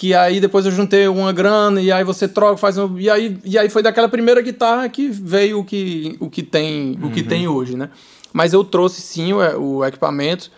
que 0.01 0.15
aí 0.15 0.39
depois 0.39 0.65
eu 0.65 0.71
juntei 0.71 1.07
uma 1.07 1.31
grana 1.31 1.79
e 1.79 1.91
aí 1.91 2.03
você 2.03 2.27
troca, 2.27 2.57
faz 2.57 2.75
um, 2.75 2.97
e 2.97 3.07
aí 3.07 3.37
e 3.45 3.55
aí 3.55 3.69
foi 3.69 3.83
daquela 3.83 4.09
primeira 4.09 4.41
guitarra 4.41 4.89
que 4.89 5.07
veio 5.07 5.59
o 5.59 5.63
que 5.63 6.17
o 6.19 6.27
que 6.27 6.41
tem, 6.41 6.97
uhum. 6.99 7.07
o 7.07 7.11
que 7.11 7.21
tem 7.21 7.47
hoje, 7.47 7.77
né? 7.77 7.87
Mas 8.33 8.51
eu 8.51 8.63
trouxe 8.63 8.99
sim 8.99 9.31
o, 9.31 9.37
o 9.59 9.85
equipamento. 9.85 10.51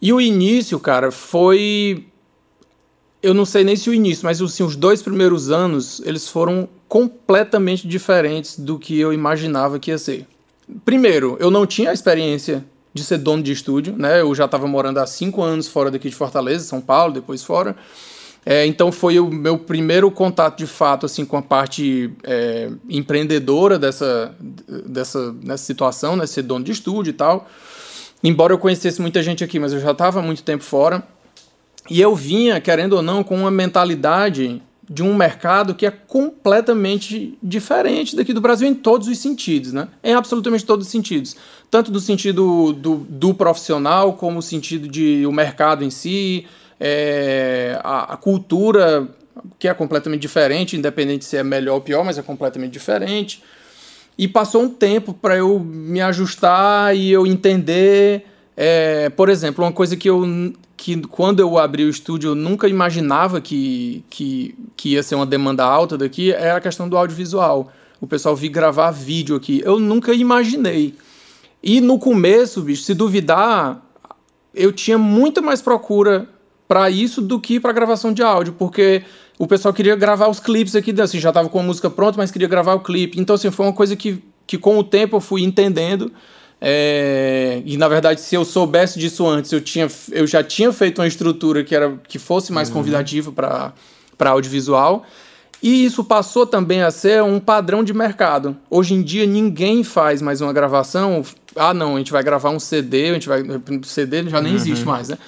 E 0.00 0.12
o 0.12 0.20
início, 0.20 0.80
cara, 0.80 1.12
foi 1.12 2.06
eu 3.22 3.32
não 3.32 3.44
sei 3.44 3.62
nem 3.62 3.76
se 3.76 3.88
o 3.88 3.94
início, 3.94 4.24
mas 4.24 4.42
assim, 4.42 4.64
os 4.64 4.74
dois 4.74 5.00
primeiros 5.00 5.48
anos, 5.48 6.02
eles 6.04 6.26
foram 6.26 6.68
completamente 6.88 7.86
diferentes 7.86 8.58
do 8.58 8.80
que 8.80 8.98
eu 8.98 9.12
imaginava 9.12 9.78
que 9.78 9.92
ia 9.92 9.98
ser. 9.98 10.26
Primeiro, 10.84 11.36
eu 11.38 11.52
não 11.52 11.68
tinha 11.68 11.90
a 11.90 11.94
experiência 11.94 12.64
de 12.92 13.04
ser 13.04 13.18
dono 13.18 13.44
de 13.44 13.52
estúdio, 13.52 13.94
né? 13.96 14.22
Eu 14.22 14.34
já 14.34 14.46
estava 14.46 14.66
morando 14.66 14.98
há 14.98 15.06
cinco 15.06 15.40
anos 15.40 15.68
fora 15.68 15.88
daqui 15.88 16.08
de 16.08 16.16
Fortaleza, 16.16 16.64
São 16.64 16.80
Paulo, 16.80 17.12
depois 17.12 17.44
fora. 17.44 17.76
É, 18.44 18.66
então 18.66 18.90
foi 18.90 19.20
o 19.20 19.30
meu 19.30 19.56
primeiro 19.56 20.10
contato 20.10 20.58
de 20.58 20.66
fato 20.66 21.06
assim 21.06 21.24
com 21.24 21.36
a 21.36 21.42
parte 21.42 22.12
é, 22.24 22.70
empreendedora 22.88 23.78
dessa, 23.78 24.34
dessa 24.86 25.34
situação, 25.56 26.16
né? 26.16 26.26
Ser 26.26 26.42
dono 26.42 26.64
de 26.64 26.72
estúdio 26.72 27.10
e 27.10 27.14
tal. 27.14 27.48
Embora 28.22 28.52
eu 28.52 28.58
conhecesse 28.58 29.00
muita 29.00 29.22
gente 29.22 29.42
aqui, 29.44 29.58
mas 29.58 29.72
eu 29.72 29.80
já 29.80 29.92
estava 29.92 30.20
muito 30.20 30.42
tempo 30.42 30.64
fora. 30.64 31.02
E 31.90 32.00
eu 32.00 32.14
vinha, 32.14 32.60
querendo 32.60 32.94
ou 32.94 33.02
não, 33.02 33.24
com 33.24 33.36
uma 33.36 33.50
mentalidade 33.50 34.62
de 34.88 35.02
um 35.02 35.14
mercado 35.14 35.74
que 35.74 35.86
é 35.86 35.90
completamente 35.90 37.38
diferente 37.42 38.14
daqui 38.14 38.32
do 38.32 38.40
Brasil 38.40 38.68
em 38.68 38.74
todos 38.74 39.08
os 39.08 39.18
sentidos, 39.18 39.72
né? 39.72 39.88
Em 40.02 40.14
absolutamente 40.14 40.64
todos 40.64 40.86
os 40.86 40.92
sentidos. 40.92 41.36
Tanto 41.70 41.90
do 41.90 42.00
sentido 42.00 42.72
do, 42.72 42.96
do 42.96 43.34
profissional, 43.34 44.14
como 44.14 44.38
o 44.38 44.42
sentido 44.42 44.88
de 44.88 45.24
o 45.26 45.32
mercado 45.32 45.84
em 45.84 45.90
si, 45.90 46.46
é, 46.84 47.78
a, 47.84 48.14
a, 48.14 48.16
cultura, 48.16 49.08
que 49.56 49.68
é 49.68 49.74
completamente 49.74 50.20
diferente, 50.20 50.76
independente 50.76 51.24
se 51.24 51.36
é 51.36 51.44
melhor 51.44 51.74
ou 51.74 51.80
pior, 51.80 52.04
mas 52.04 52.18
é 52.18 52.22
completamente 52.22 52.72
diferente. 52.72 53.40
E 54.18 54.26
passou 54.26 54.62
um 54.62 54.68
tempo 54.68 55.14
para 55.14 55.36
eu 55.36 55.60
me 55.60 56.00
ajustar 56.00 56.96
e 56.96 57.12
eu 57.12 57.24
entender. 57.24 58.26
É, 58.56 59.08
por 59.10 59.28
exemplo, 59.28 59.64
uma 59.64 59.70
coisa 59.72 59.96
que 59.96 60.10
eu 60.10 60.52
que 60.76 61.00
quando 61.02 61.38
eu 61.38 61.56
abri 61.56 61.84
o 61.84 61.88
estúdio 61.88 62.30
eu 62.30 62.34
nunca 62.34 62.66
imaginava 62.66 63.40
que, 63.40 64.04
que, 64.10 64.52
que 64.76 64.94
ia 64.94 65.02
ser 65.04 65.14
uma 65.14 65.24
demanda 65.24 65.64
alta 65.64 65.96
daqui 65.96 66.32
é 66.32 66.50
a 66.50 66.60
questão 66.60 66.88
do 66.88 66.96
audiovisual. 66.96 67.70
O 68.00 68.08
pessoal 68.08 68.34
vir 68.34 68.48
gravar 68.48 68.90
vídeo 68.90 69.36
aqui. 69.36 69.62
Eu 69.64 69.78
nunca 69.78 70.12
imaginei. 70.12 70.96
E 71.62 71.80
no 71.80 71.96
começo, 72.00 72.60
bicho, 72.60 72.82
se 72.82 72.92
duvidar, 72.92 73.80
eu 74.52 74.72
tinha 74.72 74.98
muito 74.98 75.40
mais 75.40 75.62
procura 75.62 76.28
para 76.72 76.88
isso 76.88 77.20
do 77.20 77.38
que 77.38 77.60
para 77.60 77.70
gravação 77.70 78.14
de 78.14 78.22
áudio, 78.22 78.54
porque 78.54 79.02
o 79.38 79.46
pessoal 79.46 79.74
queria 79.74 79.94
gravar 79.94 80.28
os 80.28 80.40
clipes 80.40 80.74
aqui, 80.74 80.98
assim, 81.02 81.20
já 81.20 81.30
tava 81.30 81.50
com 81.50 81.60
a 81.60 81.62
música 81.62 81.90
pronta, 81.90 82.16
mas 82.16 82.30
queria 82.30 82.48
gravar 82.48 82.72
o 82.72 82.80
clipe. 82.80 83.20
Então, 83.20 83.34
assim, 83.34 83.50
foi 83.50 83.66
uma 83.66 83.74
coisa 83.74 83.94
que, 83.94 84.22
que 84.46 84.56
com 84.56 84.78
o 84.78 84.82
tempo 84.82 85.16
eu 85.16 85.20
fui 85.20 85.42
entendendo 85.42 86.10
é, 86.58 87.60
e 87.66 87.76
na 87.76 87.88
verdade, 87.88 88.22
se 88.22 88.34
eu 88.34 88.42
soubesse 88.42 88.98
disso 88.98 89.26
antes, 89.26 89.52
eu, 89.52 89.60
tinha, 89.60 89.86
eu 90.12 90.26
já 90.26 90.42
tinha 90.42 90.72
feito 90.72 91.02
uma 91.02 91.06
estrutura 91.06 91.62
que, 91.62 91.74
era, 91.74 91.94
que 92.08 92.18
fosse 92.18 92.52
mais 92.52 92.68
uhum. 92.68 92.74
convidativa 92.76 93.30
para 93.30 94.30
audiovisual. 94.30 95.04
E 95.62 95.84
isso 95.84 96.02
passou 96.02 96.46
também 96.46 96.82
a 96.82 96.90
ser 96.90 97.22
um 97.22 97.38
padrão 97.38 97.84
de 97.84 97.92
mercado. 97.92 98.56
Hoje 98.70 98.94
em 98.94 99.02
dia, 99.02 99.26
ninguém 99.26 99.84
faz 99.84 100.22
mais 100.22 100.40
uma 100.40 100.54
gravação. 100.54 101.22
Ah, 101.54 101.74
não, 101.74 101.96
a 101.96 101.98
gente 101.98 102.10
vai 102.10 102.22
gravar 102.22 102.48
um 102.50 102.58
CD, 102.58 103.10
a 103.10 103.12
gente 103.12 103.28
vai. 103.28 103.42
CD 103.82 104.28
já 104.28 104.40
nem 104.40 104.52
uhum. 104.52 104.58
existe 104.58 104.86
mais, 104.86 105.10
né? 105.10 105.18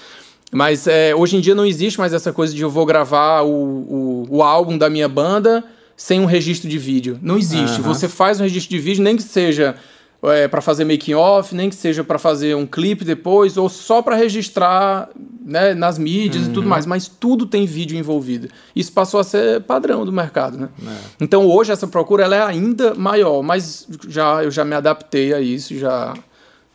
Mas 0.55 0.87
é, 0.87 1.13
hoje 1.13 1.37
em 1.37 1.41
dia 1.41 1.53
não 1.53 1.67
existe 1.67 1.99
mais 1.99 2.13
essa 2.13 2.33
coisa 2.33 2.55
de 2.55 2.63
eu 2.63 2.71
vou 2.71 2.87
gravar 2.87 3.43
o, 3.43 3.49
o, 3.51 4.27
o 4.31 4.43
álbum 4.43 4.79
da 4.79 4.89
minha 4.89 5.09
banda 5.09 5.65
sem 5.97 6.21
um 6.21 6.27
registro 6.27 6.71
de 6.71 6.79
vídeo. 6.79 7.19
Não 7.21 7.37
existe. 7.37 7.81
Uhum. 7.81 7.89
Você 7.89 8.09
faz 8.09 8.39
um 8.39 8.45
registro 8.45 8.71
de 8.71 8.79
vídeo, 8.79 9.03
nem 9.03 9.17
que 9.17 9.23
seja 9.25 9.75
é, 10.23 10.47
para 10.47 10.61
fazer 10.61 10.85
making 10.85 11.15
off, 11.15 11.53
nem 11.53 11.69
que 11.69 11.75
seja 11.75 12.05
para 12.05 12.21
fazer 12.21 12.55
um 12.55 12.67
clipe 12.67 13.05
depois, 13.05 13.57
ou 13.57 13.69
só 13.69 14.01
para 14.01 14.15
registrar 14.15 15.09
né, 15.45 15.75
nas 15.75 15.99
mídias 15.99 16.45
uhum. 16.45 16.51
e 16.51 16.55
tudo 16.55 16.63
uhum. 16.63 16.71
mais, 16.71 16.87
mas 16.87 17.09
tudo 17.09 17.47
tem 17.47 17.67
vídeo 17.67 17.99
envolvido. 17.99 18.49
Isso 18.77 18.93
passou 18.93 19.19
a 19.19 19.25
ser 19.25 19.61
padrão 19.63 20.07
do 20.07 20.13
mercado, 20.13 20.57
né? 20.57 20.69
É. 20.87 20.97
Então 21.21 21.49
hoje 21.49 21.73
essa 21.73 21.89
procura 21.89 22.23
ela 22.23 22.37
é 22.37 22.43
ainda 22.43 22.95
maior, 22.95 23.43
mas 23.43 23.89
já 24.07 24.45
eu 24.45 24.53
já 24.53 24.65
me 24.65 24.77
adaptei 24.77 25.35
a 25.35 25.41
isso, 25.41 25.77
já 25.77 26.15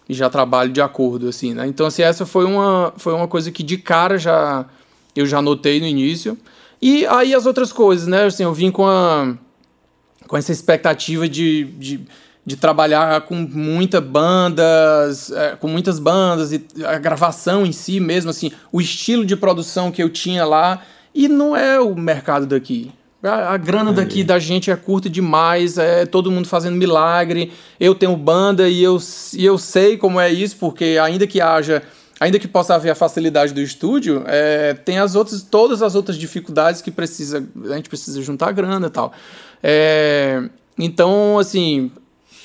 e 0.09 0.13
já 0.13 0.29
trabalho 0.29 0.73
de 0.73 0.81
acordo 0.81 1.29
assim, 1.29 1.53
né? 1.53 1.67
Então 1.67 1.85
assim, 1.85 2.01
essa 2.01 2.25
foi 2.25 2.43
uma 2.43 2.91
foi 2.97 3.13
uma 3.13 3.27
coisa 3.27 3.51
que 3.51 3.63
de 3.63 3.77
cara 3.77 4.17
já 4.17 4.65
eu 5.15 5.25
já 5.25 5.41
notei 5.41 5.79
no 5.79 5.85
início. 5.85 6.37
E 6.81 7.05
aí 7.05 7.33
as 7.35 7.45
outras 7.45 7.71
coisas, 7.71 8.07
né? 8.07 8.25
Assim, 8.25 8.43
eu 8.43 8.53
vim 8.53 8.71
com 8.71 8.87
a 8.87 9.35
com 10.27 10.35
essa 10.35 10.51
expectativa 10.51 11.29
de, 11.29 11.65
de 11.77 12.05
de 12.49 12.55
trabalhar 12.55 13.21
com 13.21 13.35
muitas 13.35 14.03
bandas, 14.03 15.31
é, 15.31 15.55
com 15.55 15.67
muitas 15.67 15.99
bandas 15.99 16.51
e 16.51 16.65
a 16.83 16.97
gravação 16.97 17.63
em 17.63 17.71
si 17.71 17.99
mesmo, 17.99 18.31
assim, 18.31 18.51
o 18.71 18.81
estilo 18.81 19.23
de 19.23 19.35
produção 19.35 19.91
que 19.91 20.01
eu 20.01 20.09
tinha 20.09 20.43
lá 20.45 20.81
e 21.13 21.27
não 21.27 21.55
é 21.55 21.79
o 21.79 21.95
mercado 21.95 22.47
daqui. 22.47 22.91
A, 23.21 23.53
a 23.53 23.57
grana 23.57 23.91
daqui 23.91 24.23
da 24.23 24.39
gente 24.39 24.71
é 24.71 24.75
curta 24.75 25.09
demais, 25.09 25.77
é 25.77 26.05
todo 26.05 26.31
mundo 26.31 26.47
fazendo 26.47 26.75
milagre. 26.75 27.51
Eu 27.79 27.93
tenho 27.93 28.15
banda 28.15 28.69
e 28.69 28.81
eu, 28.81 28.97
e 29.33 29.45
eu 29.45 29.57
sei 29.57 29.97
como 29.97 30.19
é 30.19 30.29
isso, 30.29 30.55
porque 30.57 30.97
ainda 31.01 31.27
que 31.27 31.41
haja 31.41 31.83
ainda 32.19 32.37
que 32.37 32.47
possa 32.47 32.75
haver 32.75 32.89
a 32.89 32.95
facilidade 32.95 33.53
do 33.53 33.61
estúdio, 33.61 34.23
é, 34.27 34.73
tem 34.73 34.99
as 34.99 35.15
outras, 35.15 35.41
todas 35.41 35.81
as 35.81 35.95
outras 35.95 36.17
dificuldades 36.17 36.81
que 36.81 36.91
precisa, 36.91 37.47
a 37.71 37.75
gente 37.75 37.87
precisa 37.87 38.21
juntar 38.21 38.51
grana 38.51 38.87
e 38.87 38.89
tal. 38.89 39.13
É, 39.63 40.43
então, 40.77 41.39
assim, 41.39 41.91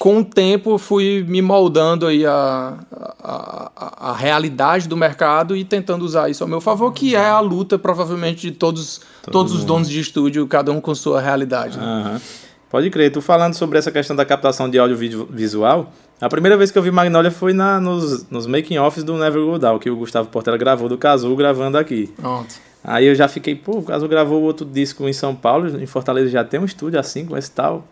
com 0.05 0.19
o 0.19 0.25
tempo 0.25 0.77
fui 0.77 1.25
me 1.27 1.41
moldando 1.41 2.07
aí 2.07 2.27
a, 2.27 2.75
a, 3.23 3.71
a, 3.75 4.11
a, 4.11 4.13
realidade 4.13 4.87
do 4.87 4.99
mercado 4.99 5.57
e 5.57 5.65
tentando 5.65 6.05
usar 6.05 6.29
isso 6.29 6.45
ao 6.45 6.49
meu 6.49 6.61
favor, 6.61 6.93
que 6.93 7.17
é 7.17 7.25
a 7.25 7.41
luta 7.41 7.79
provavelmente 7.79 8.43
de 8.43 8.51
todos, 8.51 9.01
Todo 9.23 9.33
todos 9.33 9.55
os 9.55 9.65
donos 9.65 9.89
de 9.89 9.99
estúdio, 9.99 10.47
cada 10.47 10.71
um 10.71 10.79
com 10.79 10.95
sua 10.95 11.23
realidade. 11.23 11.79
Né? 11.79 11.87
Uhum. 11.87 12.21
Pode 12.69 12.91
crer, 12.91 13.13
tu 13.13 13.23
falando 13.23 13.55
sobre 13.55 13.79
essa 13.79 13.91
questão 13.91 14.15
da 14.15 14.27
captação 14.27 14.69
de 14.69 14.79
audiovisual, 14.79 15.91
a 16.21 16.29
primeira 16.29 16.59
vez 16.59 16.71
que 16.71 16.77
eu 16.77 16.83
vi 16.83 16.91
Magnolia 16.91 17.31
foi 17.31 17.55
na, 17.55 17.81
nos, 17.81 18.29
nos 18.29 18.47
making 18.47 18.77
offs 18.77 19.03
do 19.03 19.17
Never 19.17 19.43
Go 19.43 19.59
Down, 19.59 19.79
que 19.79 19.89
o 19.89 19.97
Gustavo 19.97 20.29
Portela 20.29 20.59
gravou 20.59 20.87
do 20.87 20.99
Cazu 20.99 21.35
gravando 21.35 21.79
aqui. 21.79 22.13
Pronto. 22.15 22.57
Aí 22.85 23.07
eu 23.07 23.15
já 23.15 23.27
fiquei, 23.27 23.55
pô, 23.55 23.79
o 23.79 23.83
Cazu 23.83 24.07
gravou 24.07 24.43
outro 24.43 24.67
disco 24.67 25.09
em 25.09 25.15
São 25.15 25.35
Paulo, 25.35 25.81
em 25.81 25.87
Fortaleza 25.87 26.29
já 26.29 26.45
tem 26.45 26.61
um 26.61 26.67
estúdio 26.67 27.01
assim, 27.01 27.25
com 27.25 27.39
esse 27.39 27.51
tal. 27.51 27.89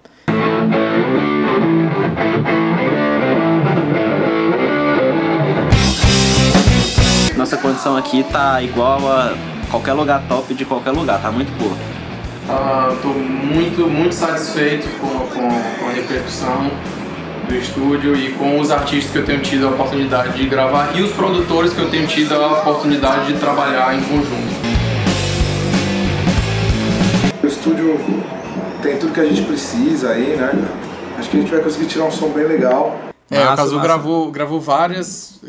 Nossa 7.53 7.69
condição 7.69 7.97
aqui 7.99 8.25
tá 8.25 8.63
igual 8.63 9.07
a 9.13 9.35
qualquer 9.71 9.93
lugar 9.93 10.23
top 10.27 10.55
de 10.55 10.65
qualquer 10.65 10.93
lugar, 10.93 11.21
tá 11.21 11.31
muito 11.31 11.53
boa. 11.59 11.77
Ah, 12.49 12.97
tô 13.03 13.09
muito, 13.09 13.87
muito 13.91 14.15
satisfeito 14.15 14.89
com, 14.99 15.07
com, 15.07 15.49
com, 15.79 15.87
a 15.87 15.93
repercussão 15.93 16.71
do 17.47 17.55
estúdio 17.55 18.17
e 18.17 18.33
com 18.33 18.59
os 18.59 18.71
artistas 18.71 19.13
que 19.13 19.19
eu 19.19 19.27
tenho 19.27 19.43
tido 19.43 19.67
a 19.67 19.71
oportunidade 19.71 20.33
de 20.33 20.49
gravar 20.49 20.97
e 20.97 21.03
os 21.03 21.13
produtores 21.13 21.75
que 21.75 21.81
eu 21.83 21.91
tenho 21.91 22.07
tido 22.07 22.35
a 22.35 22.61
oportunidade 22.61 23.31
de 23.31 23.39
trabalhar 23.39 23.95
em 23.99 24.01
conjunto. 24.01 24.55
O 27.43 27.47
estúdio 27.47 28.01
tem 28.81 28.97
tudo 28.97 29.13
que 29.13 29.21
a 29.21 29.27
gente 29.27 29.43
precisa 29.43 30.13
aí, 30.13 30.37
né? 30.39 30.53
Acho 31.19 31.29
que 31.29 31.37
a 31.37 31.41
gente 31.41 31.53
vai 31.53 31.61
conseguir 31.61 31.85
tirar 31.85 32.07
um 32.07 32.11
som 32.11 32.31
bem 32.31 32.47
legal. 32.47 33.12
É, 33.33 33.45
massa, 33.45 33.53
o 33.53 33.57
Cazu 33.57 33.81
gravou, 33.81 34.31
gravou 34.31 34.61
várias, 34.61 35.41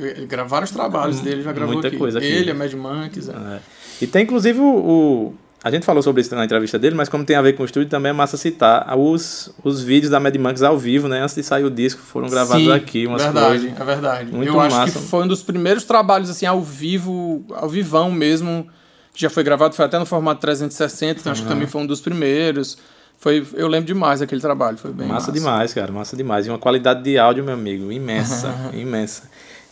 vários 0.47 0.71
trabalhos 0.71 1.19
dele, 1.19 1.41
já 1.43 1.51
gravou 1.51 1.73
Muita 1.73 1.89
aqui. 1.89 1.97
coisa 1.97 2.19
aqui. 2.19 2.27
Ele, 2.27 2.51
a 2.51 2.53
Mad 2.53 2.73
Monkeys. 2.73 3.29
É. 3.29 3.33
É. 3.33 3.59
E 4.01 4.07
tem 4.07 4.23
inclusive 4.23 4.59
o, 4.59 4.65
o, 4.65 5.33
A 5.63 5.69
gente 5.69 5.85
falou 5.85 6.01
sobre 6.01 6.21
isso 6.21 6.33
na 6.35 6.43
entrevista 6.45 6.79
dele, 6.79 6.95
mas 6.95 7.09
como 7.09 7.23
tem 7.23 7.35
a 7.35 7.41
ver 7.41 7.53
com 7.53 7.63
o 7.63 7.65
estúdio, 7.65 7.89
também 7.89 8.09
é 8.09 8.13
massa 8.13 8.37
citar 8.37 8.97
os, 8.97 9.53
os 9.63 9.83
vídeos 9.83 10.11
da 10.11 10.19
Mad 10.19 10.35
Monkeys 10.35 10.63
ao 10.63 10.77
vivo, 10.77 11.07
né? 11.07 11.21
Antes 11.21 11.35
de 11.35 11.43
sair 11.43 11.63
o 11.63 11.69
disco, 11.69 12.01
foram 12.01 12.27
gravados 12.27 12.63
Sim, 12.63 12.71
aqui. 12.71 13.05
Umas 13.05 13.23
verdade, 13.23 13.59
coisas. 13.59 13.79
é 13.79 13.83
verdade. 13.83 14.31
Muito 14.31 14.49
Eu 14.49 14.55
massa. 14.55 14.83
acho 14.83 14.93
que 14.93 14.99
foi 14.99 15.23
um 15.23 15.27
dos 15.27 15.43
primeiros 15.43 15.83
trabalhos 15.83 16.29
assim 16.29 16.45
ao 16.45 16.61
vivo, 16.61 17.45
ao 17.53 17.69
vivão 17.69 18.11
mesmo, 18.11 18.67
que 19.13 19.21
já 19.21 19.29
foi 19.29 19.43
gravado, 19.43 19.75
foi 19.75 19.85
até 19.85 19.99
no 19.99 20.05
formato 20.05 20.41
360, 20.41 21.19
então 21.19 21.29
uhum. 21.29 21.31
acho 21.31 21.43
que 21.43 21.47
também 21.47 21.67
foi 21.67 21.81
um 21.81 21.85
dos 21.85 22.01
primeiros. 22.01 22.77
Foi, 23.24 23.48
eu 23.53 23.70
lembro 23.70 23.88
demais 23.88 24.20
daquele 24.20 24.42
trabalho, 24.42 24.77
foi 24.77 24.92
bem 24.92 25.08
massa. 25.08 25.27
Massa 25.27 25.32
demais, 25.32 25.74
cara, 25.74 25.94
massa 25.94 26.18
demais. 26.18 26.46
E 26.46 26.50
uma 26.50 26.60
qualidade 26.60 27.03
de 27.03 27.18
áudio, 27.18 27.42
meu 27.42 27.53
amigo, 27.53 27.89
imensa, 27.89 28.53
imensa. 28.75 29.24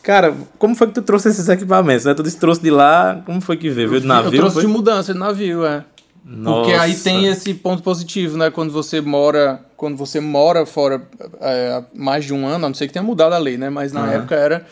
Cara, 0.02 0.34
como 0.58 0.74
foi 0.74 0.88
que 0.88 0.94
tu 0.94 1.02
trouxe 1.02 1.28
esses 1.28 1.50
equipamentos, 1.50 2.06
né? 2.06 2.14
Tu 2.14 2.24
disse 2.24 2.40
trouxe 2.40 2.62
de 2.62 2.72
lá, 2.72 3.22
como 3.26 3.42
foi 3.42 3.58
que 3.58 3.70
veio? 3.70 3.90
Veio 3.90 4.00
do 4.00 4.08
navio? 4.08 4.32
Eu 4.32 4.38
trouxe 4.38 4.54
foi? 4.54 4.62
de 4.62 4.70
mudança 4.70 5.12
de 5.12 5.20
navio, 5.20 5.66
é. 5.66 5.84
Nossa. 6.24 6.62
Porque 6.62 6.72
aí 6.80 6.96
tem 6.96 7.28
esse 7.28 7.54
ponto 7.54 7.84
positivo, 7.84 8.38
né? 8.38 8.50
Quando 8.50 8.72
você 8.72 9.02
mora, 9.02 9.60
quando 9.76 9.98
você 9.98 10.22
mora 10.22 10.66
fora 10.66 11.02
é, 11.42 11.84
mais 11.94 12.24
de 12.24 12.34
um 12.34 12.48
ano, 12.48 12.68
a 12.68 12.70
não 12.70 12.74
sei 12.74 12.88
que 12.88 12.94
tenha 12.94 13.04
mudado 13.04 13.34
a 13.34 13.38
lei, 13.38 13.58
né? 13.58 13.70
Mas 13.70 13.92
na 13.92 14.04
uhum. 14.04 14.12
época 14.12 14.36
era 14.36 14.66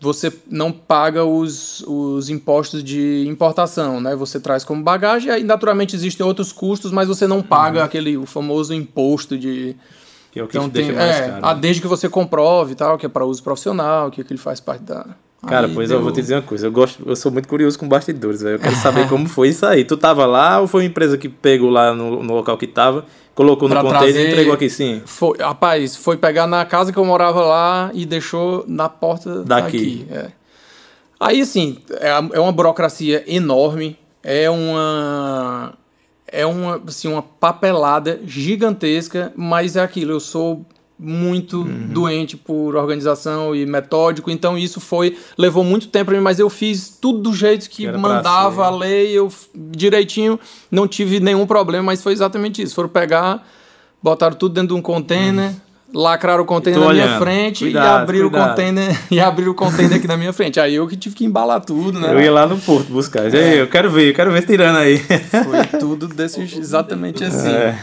você 0.00 0.32
não 0.48 0.70
paga 0.70 1.24
os, 1.24 1.82
os 1.86 2.30
impostos 2.30 2.84
de 2.84 3.26
importação, 3.26 4.00
né? 4.00 4.14
Você 4.14 4.38
traz 4.38 4.64
como 4.64 4.82
bagagem, 4.82 5.30
aí 5.30 5.42
naturalmente 5.42 5.96
existem 5.96 6.24
outros 6.24 6.52
custos, 6.52 6.92
mas 6.92 7.08
você 7.08 7.26
não 7.26 7.42
paga 7.42 7.80
uhum. 7.80 7.84
aquele 7.84 8.16
o 8.16 8.26
famoso 8.26 8.72
imposto 8.72 9.36
de 9.36 9.74
que 10.30 10.38
é 10.38 10.42
o 10.42 10.46
que 10.46 10.56
então, 10.56 10.70
tem, 10.70 10.92
mais 10.92 11.16
é, 11.16 11.28
caro. 11.30 11.46
A, 11.46 11.54
desde 11.54 11.82
que 11.82 11.88
você 11.88 12.08
comprove 12.08 12.74
tal, 12.74 12.98
que 12.98 13.06
é 13.06 13.08
para 13.08 13.24
uso 13.24 13.42
profissional, 13.42 14.10
que 14.10 14.20
ele 14.20 14.36
faz 14.36 14.60
parte 14.60 14.82
da 14.82 15.06
Cara, 15.46 15.66
aí 15.66 15.74
pois 15.74 15.88
deu... 15.88 15.98
eu 15.98 16.02
vou 16.02 16.10
te 16.10 16.20
dizer 16.20 16.34
uma 16.34 16.42
coisa, 16.42 16.66
eu 16.66 16.72
gosto, 16.72 17.02
eu 17.06 17.14
sou 17.14 17.30
muito 17.30 17.46
curioso 17.46 17.78
com 17.78 17.88
bastidores, 17.88 18.42
velho. 18.42 18.56
Eu 18.56 18.58
quero 18.58 18.74
saber 18.76 19.08
como 19.08 19.28
foi 19.28 19.48
isso 19.48 19.64
aí. 19.64 19.84
Tu 19.84 19.96
tava 19.96 20.26
lá 20.26 20.60
ou 20.60 20.66
foi 20.66 20.82
uma 20.82 20.88
empresa 20.88 21.16
que 21.16 21.28
pegou 21.28 21.70
lá 21.70 21.94
no, 21.94 22.22
no 22.22 22.34
local 22.34 22.58
que 22.58 22.66
tava, 22.66 23.04
colocou 23.34 23.68
no 23.68 23.74
pra 23.74 23.82
container 23.82 24.12
trazer... 24.12 24.28
e 24.28 24.32
entregou 24.32 24.54
aqui 24.54 24.68
sim? 24.68 25.00
Foi, 25.06 25.38
rapaz, 25.38 25.94
foi 25.94 26.16
pegar 26.16 26.46
na 26.46 26.64
casa 26.64 26.92
que 26.92 26.98
eu 26.98 27.04
morava 27.04 27.40
lá 27.42 27.90
e 27.94 28.04
deixou 28.04 28.64
na 28.66 28.88
porta 28.88 29.44
daqui. 29.44 30.04
daqui 30.04 30.06
é. 30.10 30.30
Aí, 31.20 31.40
assim, 31.40 31.78
é, 32.00 32.08
é 32.08 32.40
uma 32.40 32.52
burocracia 32.52 33.24
enorme, 33.26 33.98
é 34.22 34.48
uma 34.50 35.74
é 36.30 36.44
uma, 36.44 36.80
assim, 36.86 37.08
uma 37.08 37.22
papelada 37.22 38.20
gigantesca, 38.24 39.32
mas 39.34 39.76
é 39.76 39.80
aquilo, 39.80 40.12
eu 40.12 40.20
sou 40.20 40.64
muito 40.98 41.58
uhum. 41.58 41.88
doente 41.88 42.36
por 42.36 42.74
organização 42.74 43.54
e 43.54 43.64
metódico, 43.64 44.30
então 44.30 44.58
isso 44.58 44.80
foi 44.80 45.16
levou 45.36 45.62
muito 45.62 45.88
tempo 45.88 46.06
para 46.06 46.16
mim, 46.16 46.22
mas 46.22 46.38
eu 46.38 46.50
fiz 46.50 46.98
tudo 47.00 47.20
do 47.20 47.34
jeito 47.34 47.70
que, 47.70 47.90
mandava 47.92 48.66
a 48.66 48.70
lei, 48.70 49.12
eu 49.12 49.32
direitinho, 49.54 50.40
não 50.70 50.88
tive 50.88 51.20
nenhum 51.20 51.46
problema, 51.46 51.84
mas 51.84 52.02
foi 52.02 52.12
exatamente 52.12 52.60
isso. 52.62 52.74
Foram 52.74 52.88
pegar, 52.88 53.46
botaram 54.02 54.36
tudo 54.36 54.54
dentro 54.54 54.68
de 54.68 54.74
um 54.74 54.82
container, 54.82 55.50
uhum 55.50 55.67
lacraram 55.92 56.42
o 56.42 56.46
container 56.46 56.80
na 56.80 56.92
minha 56.92 57.18
frente 57.18 57.64
cuidado, 57.64 57.84
e 57.84 58.02
abriram 58.02 58.28
o 58.28 58.30
container 58.30 59.00
e 59.10 59.20
abriram 59.20 59.52
o 59.52 59.54
container 59.54 59.96
aqui 59.96 60.06
na 60.06 60.16
minha 60.16 60.32
frente. 60.32 60.60
Aí 60.60 60.74
eu 60.74 60.86
que 60.86 60.96
tive 60.96 61.14
que 61.14 61.24
embalar 61.24 61.60
tudo, 61.60 61.98
né? 61.98 62.12
Eu 62.12 62.20
ia 62.20 62.32
lá 62.32 62.46
no 62.46 62.58
porto 62.58 62.92
buscar. 62.92 63.32
É. 63.34 63.60
Eu 63.60 63.68
quero 63.68 63.90
ver, 63.90 64.10
eu 64.10 64.14
quero 64.14 64.30
ver 64.30 64.44
tirando 64.44 64.76
aí. 64.76 64.98
Foi 64.98 65.66
tudo 65.80 66.08
desse 66.08 66.40
exatamente 66.40 67.24
assim. 67.24 67.48
É. 67.48 67.74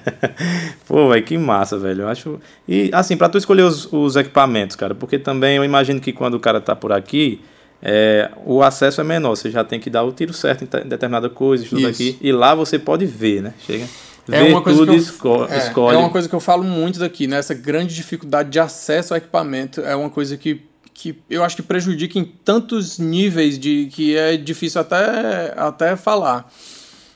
Pô, 0.86 1.08
velho, 1.08 1.22
que 1.22 1.38
massa, 1.38 1.78
velho. 1.78 2.02
Eu 2.02 2.08
acho. 2.08 2.38
E 2.68 2.90
assim, 2.92 3.16
para 3.16 3.28
tu 3.28 3.38
escolher 3.38 3.62
os, 3.62 3.90
os 3.90 4.16
equipamentos, 4.16 4.76
cara, 4.76 4.94
porque 4.94 5.18
também 5.18 5.56
eu 5.56 5.64
imagino 5.64 6.00
que 6.00 6.12
quando 6.12 6.34
o 6.34 6.40
cara 6.40 6.60
tá 6.60 6.76
por 6.76 6.92
aqui, 6.92 7.40
é, 7.82 8.30
o 8.44 8.62
acesso 8.62 9.00
é 9.00 9.04
menor, 9.04 9.30
você 9.30 9.50
já 9.50 9.64
tem 9.64 9.80
que 9.80 9.90
dar 9.90 10.02
o 10.02 10.12
tiro 10.12 10.32
certo 10.32 10.64
em 10.64 10.88
determinada 10.88 11.28
coisa, 11.30 11.64
tudo 11.68 11.86
aqui. 11.86 12.16
E 12.20 12.30
lá 12.30 12.54
você 12.54 12.78
pode 12.78 13.06
ver, 13.06 13.42
né? 13.42 13.54
Chega 13.66 13.86
é 14.30 14.42
uma 14.44 14.62
coisa 14.62 14.84
que 14.84 14.90
eu, 14.90 14.94
esco 14.94 15.46
é, 15.50 15.58
escolhe. 15.58 15.96
É 15.96 15.98
uma 15.98 16.10
coisa 16.10 16.28
que 16.28 16.34
eu 16.34 16.40
falo 16.40 16.62
muito 16.62 16.98
daqui, 17.00 17.26
né? 17.26 17.38
Essa 17.38 17.54
grande 17.54 17.94
dificuldade 17.94 18.50
de 18.50 18.60
acesso 18.60 19.14
ao 19.14 19.18
equipamento 19.18 19.80
é 19.80 19.96
uma 19.96 20.10
coisa 20.10 20.36
que, 20.36 20.62
que 20.94 21.18
eu 21.28 21.42
acho 21.42 21.56
que 21.56 21.62
prejudica 21.62 22.18
em 22.18 22.24
tantos 22.24 22.98
níveis 22.98 23.58
de 23.58 23.88
que 23.92 24.16
é 24.16 24.36
difícil 24.36 24.80
até, 24.80 25.54
até 25.56 25.96
falar. 25.96 26.50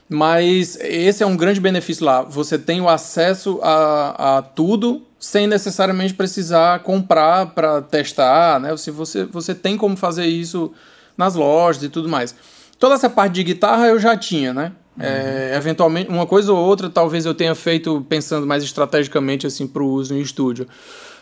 Mas 0.08 0.76
esse 0.80 1.22
é 1.22 1.26
um 1.26 1.36
grande 1.36 1.60
benefício 1.60 2.04
lá. 2.04 2.22
Você 2.22 2.58
tem 2.58 2.80
o 2.80 2.88
acesso 2.88 3.60
a, 3.62 4.38
a 4.38 4.42
tudo 4.42 5.02
sem 5.18 5.46
necessariamente 5.46 6.14
precisar 6.14 6.80
comprar 6.80 7.46
para 7.46 7.82
testar, 7.82 8.60
né? 8.60 8.76
Se 8.76 8.90
você, 8.90 9.24
você 9.24 9.54
tem 9.54 9.76
como 9.76 9.96
fazer 9.96 10.26
isso 10.26 10.72
nas 11.16 11.34
lojas 11.34 11.82
e 11.82 11.88
tudo 11.88 12.08
mais. 12.08 12.34
Toda 12.78 12.94
essa 12.94 13.08
parte 13.08 13.34
de 13.34 13.42
guitarra 13.42 13.86
eu 13.86 13.98
já 13.98 14.16
tinha, 14.16 14.52
né? 14.52 14.72
É, 14.98 15.52
eventualmente, 15.54 16.10
uma 16.10 16.26
coisa 16.26 16.52
ou 16.52 16.58
outra, 16.58 16.88
talvez 16.88 17.26
eu 17.26 17.34
tenha 17.34 17.54
feito 17.54 18.04
pensando 18.08 18.46
mais 18.46 18.62
estrategicamente 18.62 19.46
assim 19.46 19.66
para 19.66 19.82
o 19.82 19.88
uso 19.88 20.14
em 20.14 20.20
estúdio. 20.20 20.66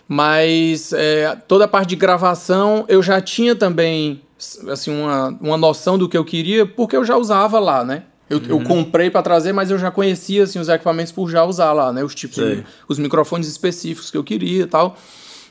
Mas 0.06 0.92
é, 0.92 1.36
toda 1.48 1.64
a 1.64 1.68
parte 1.68 1.88
de 1.88 1.96
gravação 1.96 2.84
eu 2.88 3.02
já 3.02 3.20
tinha 3.20 3.54
também 3.54 4.22
assim, 4.68 4.90
uma, 4.90 5.28
uma 5.40 5.56
noção 5.56 5.96
do 5.96 6.08
que 6.08 6.16
eu 6.16 6.24
queria, 6.24 6.66
porque 6.66 6.96
eu 6.96 7.04
já 7.04 7.16
usava 7.16 7.58
lá, 7.58 7.84
né? 7.84 8.04
Eu, 8.28 8.40
eu 8.48 8.62
comprei 8.62 9.10
para 9.10 9.22
trazer, 9.22 9.52
mas 9.52 9.70
eu 9.70 9.78
já 9.78 9.90
conhecia 9.90 10.44
assim, 10.44 10.58
os 10.58 10.68
equipamentos 10.68 11.12
por 11.12 11.28
já 11.28 11.44
usar 11.44 11.72
lá, 11.72 11.92
né? 11.92 12.02
Os 12.02 12.14
tipos, 12.14 12.36
de, 12.36 12.64
os 12.88 12.98
microfones 12.98 13.48
específicos 13.48 14.10
que 14.10 14.16
eu 14.16 14.24
queria 14.24 14.62
e 14.62 14.66
tal. 14.66 14.96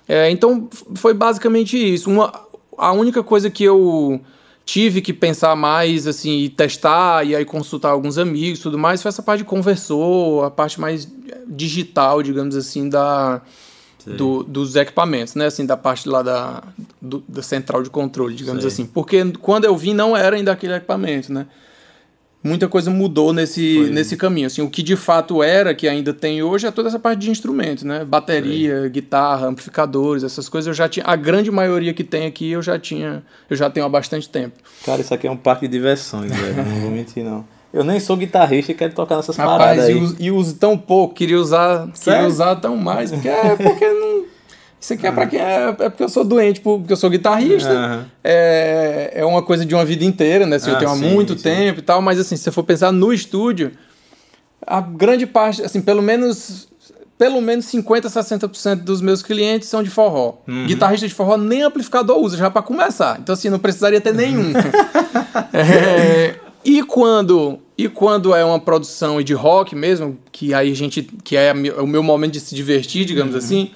É, 0.08 0.30
então 0.30 0.68
foi 0.96 1.13
basicamente 1.13 1.77
isso. 1.77 2.10
Uma, 2.10 2.34
a 2.77 2.92
única 2.92 3.24
coisa 3.24 3.50
que 3.50 3.63
eu 3.63 4.20
tive 4.65 5.01
que 5.01 5.12
pensar 5.13 5.55
mais, 5.55 6.08
assim, 6.08 6.39
e 6.39 6.50
testar, 6.50 7.25
e 7.25 7.36
aí 7.36 7.43
consultar 7.46 7.89
alguns 7.91 8.17
amigos 8.17 8.60
e 8.60 8.62
tudo 8.63 8.77
mais, 8.77 9.01
foi 9.01 9.10
essa 9.10 9.22
parte 9.22 9.39
de 9.39 9.46
conversor, 9.46 10.46
a 10.46 10.51
parte 10.51 10.79
mais 10.79 11.08
digital, 11.48 12.24
digamos 12.24 12.55
assim, 12.55 12.88
da, 12.89 13.41
do- 14.17 14.43
dos 14.43 14.75
equipamentos, 14.75 15.36
né? 15.36 15.46
Assim, 15.48 15.65
da 15.65 15.75
parte 15.77 16.08
lá 16.08 16.22
da, 16.22 16.63
do- 17.01 17.24
da 17.27 17.41
central 17.41 17.84
de 17.84 17.89
controle, 17.89 18.36
digamos 18.36 18.62
Sei. 18.63 18.72
assim. 18.72 18.86
Porque 18.86 19.24
quando 19.41 19.65
eu 19.65 19.75
vim 19.75 19.93
não 19.93 20.15
era 20.15 20.36
ainda 20.36 20.51
aquele 20.51 20.74
equipamento, 20.74 21.32
né? 21.32 21.46
Muita 22.43 22.67
coisa 22.67 22.91
mudou 22.91 23.31
nesse, 23.31 23.89
nesse 23.91 24.17
caminho. 24.17 24.47
Assim, 24.47 24.62
o 24.62 24.69
que 24.69 24.83
de 24.83 24.97
fato 24.97 25.41
era, 25.41 25.73
que 25.73 25.88
ainda 25.88 26.13
tem 26.13 26.43
hoje, 26.43 26.67
é 26.67 26.71
toda 26.71 26.89
essa 26.89 27.00
parte 27.00 27.19
de 27.19 27.31
instrumentos, 27.31 27.83
né? 27.85 28.03
Bateria, 28.03 28.88
guitarra, 28.89 29.47
amplificadores, 29.47 30.23
essas 30.23 30.50
coisas 30.50 30.67
eu 30.67 30.73
já 30.73 30.89
tinha. 30.89 31.05
A 31.05 31.15
grande 31.15 31.50
maioria 31.50 31.93
que 31.93 32.03
tem 32.03 32.25
aqui 32.25 32.51
eu 32.51 32.62
já 32.62 32.77
tinha, 32.77 33.23
eu 33.50 33.55
já 33.55 33.69
tenho 33.69 33.85
há 33.85 33.89
bastante 33.89 34.27
tempo. 34.27 34.55
Cara, 34.85 35.00
isso 35.00 35.13
aqui 35.13 35.25
é 35.25 35.31
um 35.31 35.38
parque 35.38 35.67
de 35.67 35.71
diversões, 35.71 36.31
velho. 36.35 36.55
Não 36.57 36.81
vou 36.81 36.91
mentir, 36.91 37.23
não. 37.23 37.45
Eu 37.73 37.83
nem 37.83 38.00
sou 38.00 38.15
guitarrista 38.15 38.71
e 38.71 38.75
quero 38.75 38.93
tocar 38.93 39.15
nessas 39.15 39.35
Rapaz, 39.35 39.57
paradas 39.57 39.89
e 39.89 39.93
aí. 39.93 39.97
uso, 40.00 40.15
e 40.19 40.29
uso 40.29 40.55
tão 40.55 40.77
pouco, 40.77 41.15
queria 41.15 41.39
usar, 41.39 41.79
queria 41.85 41.95
Sério? 41.95 42.27
usar 42.27 42.55
tão 42.57 42.77
mais, 42.77 43.09
porque 43.12 43.27
é 43.27 43.55
porque 43.55 43.88
não. 43.88 44.12
Isso 44.84 44.92
aqui 44.96 45.08
é 45.08 45.12
pra 45.13 45.25
quem 45.25 45.40
é, 45.40 45.70
é 45.70 45.90
porque 45.90 46.04
eu 46.04 46.10
sou 46.10 46.25
doente, 46.25 46.60
porque 46.60 46.92
eu 46.92 46.98
sou 46.98 47.10
guitarrista. 47.10 47.72
Aham. 47.72 48.06
É, 48.22 49.12
é 49.16 49.25
uma 49.25 49.42
coisa 49.42 49.66
de 49.66 49.74
uma 49.74 49.86
vida 49.86 50.04
inteira, 50.04 50.46
né? 50.46 50.58
Assim, 50.58 50.72
eu 50.72 50.75
Ah, 50.75 50.80
tenho 50.80 50.92
há 50.92 50.96
sim, 50.96 51.10
muito 51.10 51.38
sim. 51.38 51.44
tempo 51.44 51.80
e 51.80 51.82
tal, 51.82 52.02
mas 52.02 52.20
assim, 52.20 52.36
se 52.36 52.44
você 52.44 52.52
for 52.52 52.63
pensar 52.63 52.92
no 52.92 53.13
estúdio, 53.13 53.72
a 54.68 54.82
grande 54.82 55.25
parte, 55.25 55.63
assim, 55.63 55.82
pelo 55.82 56.02
menos 56.02 56.68
pelo 57.18 57.40
menos 57.40 57.63
50, 57.66 58.10
60% 58.10 58.84
dos 58.84 59.00
meus 59.00 59.22
clientes 59.24 59.70
são 59.70 59.82
de 59.82 59.90
forró. 59.90 60.40
Uhum. 60.46 60.66
Guitarrista 60.66 61.08
de 61.08 61.13
forró 61.13 61.38
nem 61.38 61.62
amplificador 61.62 62.18
usa, 62.18 62.36
já 62.36 62.52
pra 62.52 62.62
começar. 62.62 63.18
Então 63.22 63.32
assim, 63.32 63.50
não 63.50 63.60
precisaria 63.60 64.02
ter 64.02 64.13
nenhum. 64.13 64.52
É, 65.54 66.36
e 66.66 66.84
quando 66.84 67.60
e 67.78 67.88
quando 67.88 68.36
é 68.36 68.44
uma 68.44 68.60
produção 68.60 69.22
de 69.22 69.34
rock 69.34 69.75
mesmo, 69.75 70.18
que 70.32 70.54
aí 70.54 70.72
a 70.72 70.75
gente 70.75 71.04
que 71.24 71.36
é 71.38 71.54
o 71.80 71.88
meu 71.88 72.04
momento 72.04 72.34
de 72.34 72.40
se 72.40 72.54
divertir, 72.54 73.06
digamos 73.06 73.36
assim, 73.36 73.72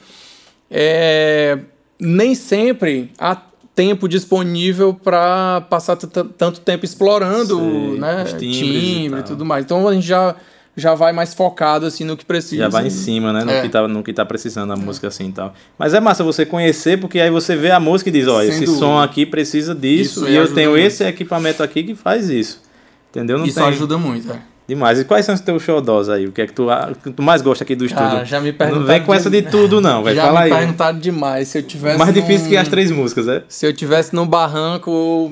é, 0.70 1.58
nem 2.00 2.36
sempre 2.36 3.12
há 3.18 3.36
tempo 3.76 4.08
disponível 4.08 4.94
para 4.94 5.62
passar 5.70 5.96
tanto 5.96 6.60
tempo 6.62 6.84
explorando, 6.84 7.58
Sei, 7.60 8.00
né, 8.00 8.24
os 8.24 8.30
timbres 8.34 8.58
e 8.58 8.60
timbre 8.60 9.06
e 9.20 9.24
tal. 9.24 9.24
tudo 9.24 9.46
mais. 9.46 9.64
Então 9.66 9.88
a 9.88 9.94
gente 9.94 10.06
já 10.08 10.36
já 10.80 10.94
vai 10.94 11.12
mais 11.12 11.34
focado 11.34 11.88
assim 11.88 12.04
no 12.04 12.16
que 12.16 12.24
precisa. 12.24 12.62
Já 12.64 12.70
vai 12.70 12.86
em 12.86 12.92
cima, 12.92 13.34
né? 13.34 13.44
No, 13.44 13.50
É. 13.52 13.62
que 13.64 13.70
tá, 13.70 13.88
no 13.88 14.04
que 14.04 14.14
tá 14.14 14.24
precisando 14.24 14.72
a 14.74 14.76
música 14.76 15.08
assim 15.08 15.30
e 15.30 15.32
tal. 15.32 15.52
Mas 15.76 15.96
é 15.96 16.00
massa 16.00 16.24
você 16.24 16.46
conhecer, 16.46 17.00
porque 17.00 17.20
aí 17.20 17.32
você 17.32 17.56
vê 17.56 17.72
a 17.72 17.80
música 17.80 18.12
e 18.12 18.14
diz, 18.14 18.28
ó, 18.28 18.42
Sem 18.42 18.50
esse 18.50 18.66
dúvida. 18.66 18.78
som 18.86 19.00
aqui 19.00 19.26
precisa 19.26 19.74
disso, 19.74 20.20
Isso 20.20 20.30
e 20.30 20.36
eu 20.36 20.54
tenho 20.54 20.72
muito. 20.72 20.84
esse 20.86 21.04
equipamento 21.04 21.64
aqui 21.64 21.84
que 21.84 21.96
faz 21.96 22.30
isso. 22.30 22.62
Entendeu? 23.10 23.40
Não 23.40 23.48
Isso 23.48 23.56
tem 23.56 23.64
ajuda 23.70 23.98
muito, 23.98 24.32
é. 24.32 24.40
Demais. 24.68 25.00
E 25.00 25.06
quais 25.06 25.26
são 25.26 25.34
os 25.34 25.42
teus 25.42 25.64
xodós 25.64 26.10
aí? 26.10 26.28
O 26.28 26.32
que 26.32 26.42
é 26.42 26.48
que 26.48 26.54
tu, 26.54 26.68
que 27.04 27.12
tu 27.12 27.24
mais 27.24 27.42
gosta 27.42 27.64
aqui 27.64 27.76
do 27.76 27.86
estúdio? 27.86 28.10
Cara, 28.10 28.26
já 28.26 28.40
me 28.40 28.52
não 28.52 28.58
perguntaram 28.58 28.86
vem 28.88 29.04
com 29.04 29.14
essa 29.14 29.30
de 29.30 29.42
tudo, 29.44 29.80
não. 29.80 30.04
Vai 30.04 30.14
já 30.16 30.24
falar 30.26 30.46
me 30.46 30.52
aí. 30.52 30.58
perguntaram 30.60 31.00
demais. 31.00 31.48
Se 31.48 31.60
eu 31.60 31.64
tivesse 31.64 31.98
Mais 31.98 32.14
difícil 32.14 32.44
num- 32.46 32.50
que 32.50 32.58
as 32.58 32.68
três 32.68 32.92
músicas, 32.92 33.28
é? 33.28 33.44
Se 33.48 33.66
eu 33.66 33.74
tivesse 33.74 34.14
num 34.14 34.28
barranco, 34.28 35.32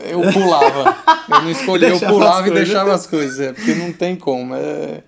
eu 0.00 0.20
pulava. 0.32 0.96
Eu 1.30 1.42
não 1.42 1.50
escolhia, 1.50 1.88
eu 1.88 2.00
pulava 2.00 2.46
e 2.48 2.50
coisas. 2.50 2.68
deixava 2.68 2.92
as 2.94 3.06
coisas, 3.06 3.40
é, 3.40 3.52
porque 3.52 3.74
não 3.74 3.92
tem 3.92 4.16
como. 4.16 4.54
É, 4.54 5.02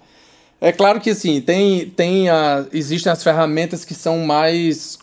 é 0.60 0.72
claro 0.72 1.00
que 1.00 1.10
assim, 1.10 1.40
tem, 1.40 1.86
tem 1.90 2.30
a, 2.30 2.64
existem 2.72 3.10
as 3.12 3.22
ferramentas 3.22 3.84
que 3.84 3.92
são 3.94 4.18
mais. 4.20 4.98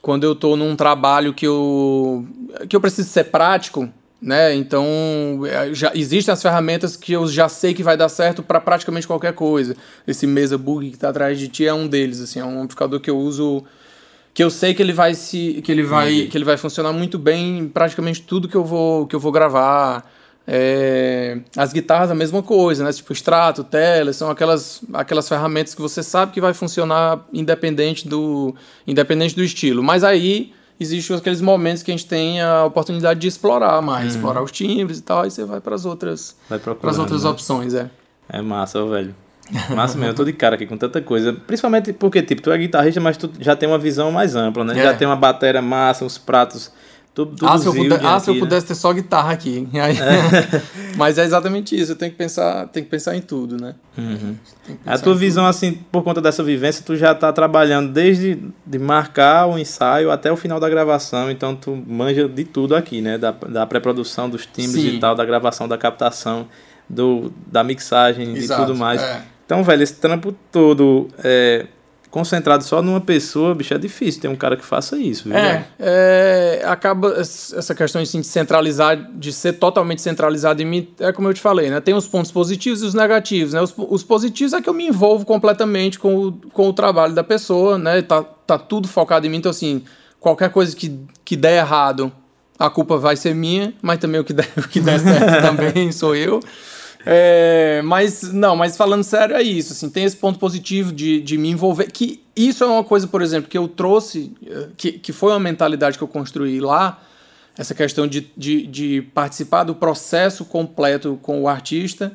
Quando 0.00 0.24
eu 0.24 0.34
tô 0.34 0.56
num 0.56 0.74
trabalho 0.76 1.34
que 1.34 1.46
eu, 1.46 2.24
que 2.68 2.74
eu 2.76 2.80
preciso 2.80 3.08
ser 3.10 3.24
prático, 3.24 3.88
né? 4.20 4.54
Então, 4.54 4.86
é, 5.46 5.72
já 5.72 5.92
existem 5.94 6.32
as 6.32 6.42
ferramentas 6.42 6.96
que 6.96 7.12
eu 7.12 7.26
já 7.26 7.48
sei 7.48 7.72
que 7.72 7.82
vai 7.82 7.96
dar 7.96 8.08
certo 8.08 8.42
para 8.42 8.60
praticamente 8.60 9.06
qualquer 9.06 9.32
coisa. 9.32 9.76
Esse 10.06 10.26
Mesa 10.26 10.58
Bug 10.58 10.90
que 10.90 10.98
tá 10.98 11.10
atrás 11.10 11.38
de 11.38 11.48
ti 11.48 11.66
é 11.66 11.72
um 11.74 11.86
deles, 11.86 12.20
assim, 12.20 12.40
é 12.40 12.44
um 12.44 12.62
amplificador 12.62 13.00
que 13.00 13.10
eu 13.10 13.16
uso 13.18 13.64
que 14.34 14.42
eu 14.44 14.50
sei 14.50 14.72
que 14.74 14.82
ele 14.82 14.92
vai 14.92 15.14
se 15.14 15.60
que 15.64 15.72
ele 15.72 15.82
vai 15.82 16.26
que 16.30 16.36
ele 16.38 16.44
vai 16.44 16.56
funcionar 16.56 16.92
muito 16.92 17.18
bem 17.18 17.58
em 17.58 17.68
praticamente 17.68 18.22
tudo 18.22 18.48
que 18.48 18.56
eu 18.56 18.64
vou 18.64 19.06
que 19.06 19.16
eu 19.16 19.20
vou 19.20 19.32
gravar 19.32 20.04
É, 20.50 21.40
as 21.54 21.74
guitarras 21.74 22.10
a 22.10 22.14
mesma 22.14 22.42
coisa 22.42 22.82
né 22.82 22.90
tipo 22.90 23.12
extrato 23.12 23.62
tele 23.62 24.14
são 24.14 24.30
aquelas 24.30 24.80
aquelas 24.94 25.28
ferramentas 25.28 25.74
que 25.74 25.82
você 25.82 26.02
sabe 26.02 26.32
que 26.32 26.40
vai 26.40 26.54
funcionar 26.54 27.26
independente 27.34 28.08
do 28.08 28.54
independente 28.86 29.34
do 29.36 29.42
estilo 29.44 29.82
mas 29.82 30.02
aí 30.02 30.54
existem 30.80 31.16
aqueles 31.16 31.40
momentos 31.40 31.82
que 31.82 31.90
a 31.90 31.96
gente 31.96 32.06
tem 32.06 32.40
a 32.40 32.64
oportunidade 32.64 33.20
de 33.20 33.28
explorar 33.28 33.80
mais 33.82 34.14
explorar 34.14 34.42
os 34.42 34.52
timbres 34.52 34.98
e 34.98 35.02
tal 35.02 35.22
aí 35.22 35.30
você 35.30 35.44
vai 35.44 35.60
para 35.60 35.74
as 35.74 35.84
outras 35.84 36.36
Vai 36.48 36.58
para 36.58 36.74
procurar. 36.74 36.92
as 36.92 36.98
outras 36.98 37.24
opções 37.24 37.74
é 37.74 37.90
É 38.28 38.40
massa, 38.42 38.82
ó, 38.82 38.86
velho. 38.86 39.14
Massa 39.74 39.96
mesmo, 39.96 40.10
eu 40.12 40.14
tô 40.14 40.24
de 40.24 40.32
cara 40.34 40.56
aqui 40.56 40.66
com 40.66 40.76
tanta 40.76 41.00
coisa. 41.00 41.32
Principalmente 41.32 41.90
porque, 41.92 42.22
tipo, 42.22 42.42
tu 42.42 42.50
é 42.52 42.58
guitarrista, 42.58 43.00
mas 43.00 43.16
tu 43.16 43.30
já 43.40 43.56
tem 43.56 43.66
uma 43.66 43.78
visão 43.78 44.12
mais 44.12 44.34
ampla, 44.36 44.62
né? 44.62 44.78
É. 44.78 44.82
Já 44.82 44.94
tem 44.94 45.08
uma 45.08 45.16
bateria 45.16 45.62
massa, 45.62 46.04
uns 46.04 46.18
pratos, 46.18 46.70
tudo, 47.24 47.36
tudo 47.36 47.48
Ah, 47.48 47.58
se 47.58 47.66
eu, 47.66 47.74
puder- 47.74 48.06
ah, 48.06 48.20
se 48.20 48.30
eu 48.30 48.32
aqui, 48.34 48.40
né? 48.40 48.46
pudesse 48.46 48.66
ter 48.66 48.74
só 48.74 48.92
guitarra 48.92 49.32
aqui. 49.32 49.68
Aí- 49.74 49.96
Mas 50.96 51.18
é 51.18 51.24
exatamente 51.24 51.78
isso, 51.78 51.92
eu 51.92 51.96
tenho 51.96 52.12
que 52.12 52.18
pensar, 52.18 52.66
tem 52.68 52.82
que 52.84 52.88
pensar 52.88 53.16
em 53.16 53.20
tudo, 53.20 53.56
né? 53.60 53.74
Uhum. 53.96 54.36
Tem 54.66 54.78
A 54.86 54.98
tua 54.98 55.14
visão, 55.14 55.46
assim, 55.46 55.72
por 55.90 56.02
conta 56.02 56.20
dessa 56.20 56.42
vivência, 56.42 56.82
tu 56.84 56.94
já 56.96 57.14
tá 57.14 57.32
trabalhando 57.32 57.92
desde 57.92 58.38
de 58.66 58.78
marcar 58.78 59.46
o 59.46 59.58
ensaio 59.58 60.10
até 60.10 60.30
o 60.30 60.36
final 60.36 60.60
da 60.60 60.68
gravação, 60.68 61.30
então 61.30 61.54
tu 61.56 61.74
manja 61.86 62.28
de 62.28 62.44
tudo 62.44 62.74
aqui, 62.76 63.00
né? 63.00 63.18
Da, 63.18 63.30
da 63.32 63.66
pré-produção, 63.66 64.28
dos 64.30 64.46
timbres 64.46 64.82
Sim. 64.82 64.96
e 64.96 65.00
tal, 65.00 65.14
da 65.14 65.24
gravação, 65.24 65.66
da 65.68 65.76
captação, 65.78 66.46
do, 66.88 67.32
da 67.46 67.62
mixagem 67.64 68.36
e 68.36 68.46
tudo 68.46 68.74
mais. 68.76 69.02
é. 69.02 69.22
Então, 69.44 69.62
velho, 69.64 69.82
esse 69.82 69.94
trampo 69.96 70.34
todo 70.52 71.08
é, 71.24 71.66
concentrado 72.10 72.64
só 72.64 72.80
numa 72.80 73.00
pessoa, 73.00 73.54
bicho, 73.54 73.74
é 73.74 73.78
difícil 73.78 74.20
ter 74.20 74.28
um 74.28 74.36
cara 74.36 74.56
que 74.56 74.64
faça 74.64 74.96
isso, 74.96 75.24
viu? 75.24 75.36
É, 75.36 75.66
é, 75.78 76.62
acaba 76.64 77.14
essa 77.18 77.74
questão 77.74 78.00
assim, 78.00 78.20
de 78.20 78.26
centralizar, 78.26 78.96
de 79.14 79.32
ser 79.32 79.54
totalmente 79.54 80.00
centralizado 80.00 80.62
em 80.62 80.64
mim, 80.64 80.88
é 80.98 81.12
como 81.12 81.28
eu 81.28 81.34
te 81.34 81.40
falei, 81.40 81.70
né? 81.70 81.80
Tem 81.80 81.94
os 81.94 82.06
pontos 82.06 82.32
positivos 82.32 82.82
e 82.82 82.86
os 82.86 82.94
negativos, 82.94 83.52
né? 83.52 83.60
Os, 83.60 83.74
os 83.76 84.02
positivos 84.02 84.52
é 84.52 84.60
que 84.60 84.68
eu 84.68 84.74
me 84.74 84.86
envolvo 84.86 85.26
completamente 85.26 85.98
com 85.98 86.16
o, 86.16 86.32
com 86.32 86.68
o 86.68 86.72
trabalho 86.72 87.14
da 87.14 87.22
pessoa, 87.22 87.76
né? 87.76 88.00
Tá, 88.02 88.22
tá 88.22 88.58
tudo 88.58 88.88
focado 88.88 89.26
em 89.26 89.30
mim, 89.30 89.38
então 89.38 89.50
assim, 89.50 89.82
qualquer 90.18 90.50
coisa 90.50 90.74
que, 90.74 90.98
que 91.24 91.36
der 91.36 91.58
errado, 91.58 92.10
a 92.58 92.68
culpa 92.70 92.96
vai 92.96 93.16
ser 93.16 93.34
minha, 93.34 93.74
mas 93.82 93.98
também 93.98 94.20
o 94.20 94.24
que 94.24 94.32
der, 94.32 94.48
o 94.56 94.68
que 94.68 94.80
der 94.80 94.98
certo 94.98 95.42
também 95.42 95.92
sou 95.92 96.16
eu. 96.16 96.40
É, 97.10 97.80
mas 97.84 98.22
não, 98.34 98.54
mas 98.54 98.76
falando 98.76 99.02
sério 99.02 99.34
é 99.34 99.42
isso, 99.42 99.72
assim, 99.72 99.88
tem 99.88 100.04
esse 100.04 100.14
ponto 100.16 100.38
positivo 100.38 100.92
de, 100.92 101.22
de 101.22 101.38
me 101.38 101.48
envolver, 101.48 101.90
que 101.90 102.22
isso 102.36 102.62
é 102.62 102.66
uma 102.66 102.84
coisa, 102.84 103.06
por 103.06 103.22
exemplo, 103.22 103.48
que 103.48 103.56
eu 103.56 103.66
trouxe, 103.66 104.30
eh, 104.46 104.68
que, 104.76 104.92
que 104.92 105.10
foi 105.10 105.32
uma 105.32 105.40
mentalidade 105.40 105.96
que 105.96 106.04
eu 106.04 106.08
construí 106.08 106.60
lá, 106.60 107.02
essa 107.56 107.74
questão 107.74 108.06
de, 108.06 108.30
de, 108.36 108.66
de 108.66 109.02
participar 109.14 109.64
do 109.64 109.74
processo 109.74 110.44
completo 110.44 111.18
com 111.22 111.40
o 111.40 111.48
artista, 111.48 112.12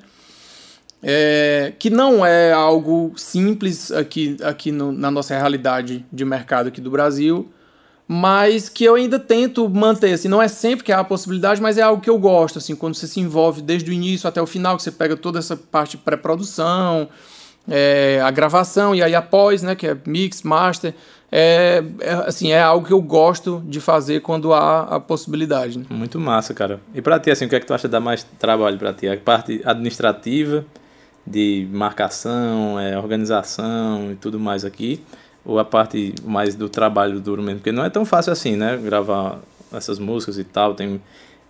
é, 1.02 1.74
que 1.80 1.90
não 1.90 2.24
é 2.24 2.52
algo 2.54 3.14
simples 3.18 3.92
aqui, 3.92 4.38
aqui 4.44 4.72
no- 4.72 4.92
na 4.92 5.10
nossa 5.10 5.36
realidade 5.36 6.06
de 6.14 6.24
mercado 6.24 6.68
aqui 6.68 6.80
do 6.80 6.92
Brasil, 6.92 7.52
mas 8.16 8.70
que 8.70 8.84
eu 8.84 8.94
ainda 8.94 9.18
tento 9.18 9.68
manter, 9.68 10.14
assim, 10.14 10.28
não 10.28 10.40
é 10.40 10.48
sempre 10.48 10.86
que 10.86 10.92
há 10.92 11.00
a 11.00 11.04
possibilidade, 11.04 11.60
mas 11.60 11.80
é 11.80 11.82
algo 11.82 12.00
que 12.00 12.12
eu 12.12 12.20
gosto, 12.20 12.60
assim, 12.60 12.76
quando 12.76 12.94
você 12.94 13.08
se 13.08 13.20
envolve 13.20 13.60
desde 13.60 13.90
o 13.90 13.94
início 13.94 14.30
até 14.30 14.40
o 14.40 14.46
final, 14.46 14.78
que 14.78 14.84
você 14.84 14.92
pega 14.92 15.18
toda 15.18 15.40
essa 15.40 15.58
parte 15.58 15.98
de 15.98 16.04
pré-produção, 16.04 17.10
é, 17.68 18.22
a 18.24 18.30
gravação, 18.30 18.94
e 18.94 19.02
aí 19.02 19.16
após, 19.16 19.64
né, 19.64 19.74
que 19.74 19.88
é 19.88 19.98
mix, 20.06 20.44
master, 20.44 20.94
é, 21.32 21.84
é, 22.02 22.12
assim, 22.28 22.52
é 22.52 22.62
algo 22.62 22.86
que 22.86 22.94
eu 22.94 23.02
gosto 23.02 23.64
de 23.66 23.82
fazer 23.82 24.22
quando 24.22 24.54
há 24.54 24.82
a 24.82 25.00
possibilidade. 25.00 25.80
né? 25.80 25.86
Muito 25.90 26.20
massa, 26.20 26.54
cara. 26.54 26.80
E 26.94 27.02
pra 27.02 27.20
ti, 27.20 27.32
assim, 27.32 27.46
o 27.46 27.50
que 27.50 27.56
é 27.56 27.60
que 27.60 27.66
tu 27.66 27.74
acha 27.74 27.88
que 27.88 27.92
dá 27.92 28.00
mais 28.00 28.24
trabalho 28.38 28.78
pra 28.78 28.94
ti? 28.94 29.08
A 29.08 29.18
parte 29.18 29.60
administrativa, 29.66 30.64
de 31.26 31.68
marcação, 31.72 32.80
é, 32.80 32.96
organização 32.96 34.12
e 34.12 34.16
tudo 34.16 34.40
mais 34.40 34.64
aqui? 34.64 35.02
Ou 35.46 35.60
a 35.60 35.66
parte 35.66 36.14
mais 36.24 36.56
do 36.56 36.70
trabalho 36.70 37.20
duro 37.20 37.42
mesmo? 37.42 37.60
Porque 37.60 37.72
não 37.72 37.84
é 37.84 37.90
tão 37.90 38.06
fácil 38.06 38.32
assim, 38.32 38.56
né? 38.56 38.78
Gravar 38.78 39.40
essas 39.74 40.00
músicas 40.00 40.38
e 40.38 40.44
tal. 40.44 40.74
Tem, 40.74 41.02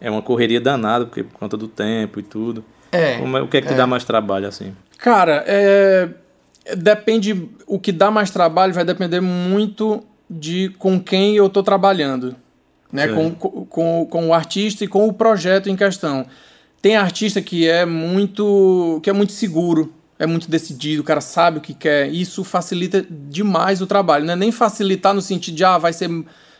é 0.01 0.09
uma 0.09 0.21
correria 0.21 0.59
danada, 0.59 1.05
porque 1.05 1.23
por 1.23 1.37
conta 1.37 1.55
do 1.55 1.67
tempo 1.67 2.19
e 2.19 2.23
tudo. 2.23 2.63
É, 2.91 3.17
Como 3.17 3.37
é- 3.37 3.41
o 3.41 3.47
que 3.47 3.57
é 3.57 3.61
que 3.61 3.67
te 3.67 3.73
dá 3.75 3.85
mais 3.87 4.03
trabalho, 4.03 4.47
assim? 4.47 4.73
Cara, 4.97 5.43
é, 5.47 6.09
depende. 6.75 7.49
O 7.67 7.79
que 7.79 7.91
dá 7.91 8.09
mais 8.11 8.31
trabalho 8.31 8.73
vai 8.73 8.85
depender 8.85 9.21
muito 9.21 10.03
de 10.29 10.69
com 10.79 10.99
quem 10.99 11.35
eu 11.35 11.49
tô 11.49 11.61
trabalhando. 11.61 12.35
né? 12.91 13.07
Com, 13.07 13.31
com, 13.65 14.05
com 14.05 14.27
o 14.29 14.33
artista 14.33 14.83
e 14.83 14.87
com 14.87 15.07
o 15.07 15.13
projeto 15.13 15.69
em 15.69 15.75
questão. 15.75 16.25
Tem 16.81 16.95
artista 16.95 17.41
que 17.41 17.67
é 17.67 17.85
muito 17.85 18.99
que 19.01 19.09
é 19.09 19.13
muito 19.13 19.31
seguro, 19.33 19.91
é 20.23 20.27
muito 20.27 20.49
decidido, 20.49 21.01
o 21.01 21.05
cara 21.05 21.19
sabe 21.19 21.57
o 21.57 21.61
que 21.61 21.73
quer. 21.73 22.07
Isso 22.07 22.45
facilita 22.45 23.05
demais 23.09 23.81
o 23.81 23.85
trabalho, 23.85 24.25
não 24.25 24.33
é 24.33 24.35
nem 24.37 24.51
facilitar 24.51 25.13
no 25.13 25.21
sentido 25.21 25.55
de 25.55 25.65
ah, 25.65 25.77
vai 25.77 25.91
ser 25.91 26.09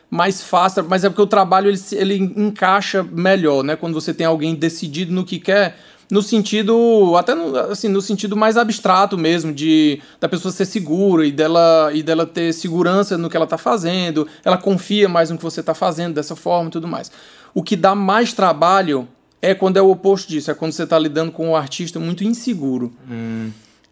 mais 0.10 0.44
fácil, 0.44 0.86
mas 0.88 1.04
é 1.04 1.10
porque 1.10 1.22
o 1.22 1.28
trabalho 1.28 1.70
ele, 1.70 1.80
ele 1.94 2.16
encaixa 2.18 3.02
melhor, 3.04 3.64
né? 3.64 3.76
Quando 3.78 3.94
você 3.94 4.14
tem 4.14 4.28
alguém 4.28 4.54
decidido 4.54 5.14
no 5.14 5.24
que 5.24 5.40
quer, 5.40 5.78
no 6.12 6.22
sentido 6.22 7.16
até 7.18 7.34
no, 7.34 7.58
assim 7.58 7.88
no 7.88 8.02
sentido 8.02 8.36
mais 8.36 8.58
abstrato 8.58 9.18
mesmo 9.18 9.54
de 9.54 10.02
da 10.20 10.28
pessoa 10.28 10.52
ser 10.52 10.66
segura 10.66 11.26
e 11.26 11.32
dela 11.32 11.90
e 11.94 12.04
dela 12.04 12.26
ter 12.26 12.54
segurança 12.54 13.18
no 13.18 13.30
que 13.30 13.38
ela 13.38 13.46
está 13.46 13.58
fazendo 13.58 14.28
ela 14.44 14.58
confia 14.58 15.08
mais 15.08 15.30
no 15.32 15.38
que 15.38 15.44
você 15.44 15.62
está 15.62 15.74
fazendo 15.74 16.14
dessa 16.14 16.36
forma 16.36 16.68
e 16.68 16.72
tudo 16.72 16.88
mais 16.88 17.10
o 17.54 17.64
que 17.64 17.76
dá 17.76 17.96
mais 17.96 18.34
trabalho 18.34 19.08
é 19.44 19.54
quando 19.54 19.78
é 19.78 19.82
o 19.82 19.92
oposto 19.92 20.30
disso 20.30 20.50
é 20.50 20.54
quando 20.54 20.72
você 20.72 20.84
está 20.84 20.98
lidando 20.98 21.32
com 21.32 21.50
um 21.50 21.56
artista 21.56 22.00
muito 22.00 22.24
inseguro 22.24 22.92
hum. 23.10 23.52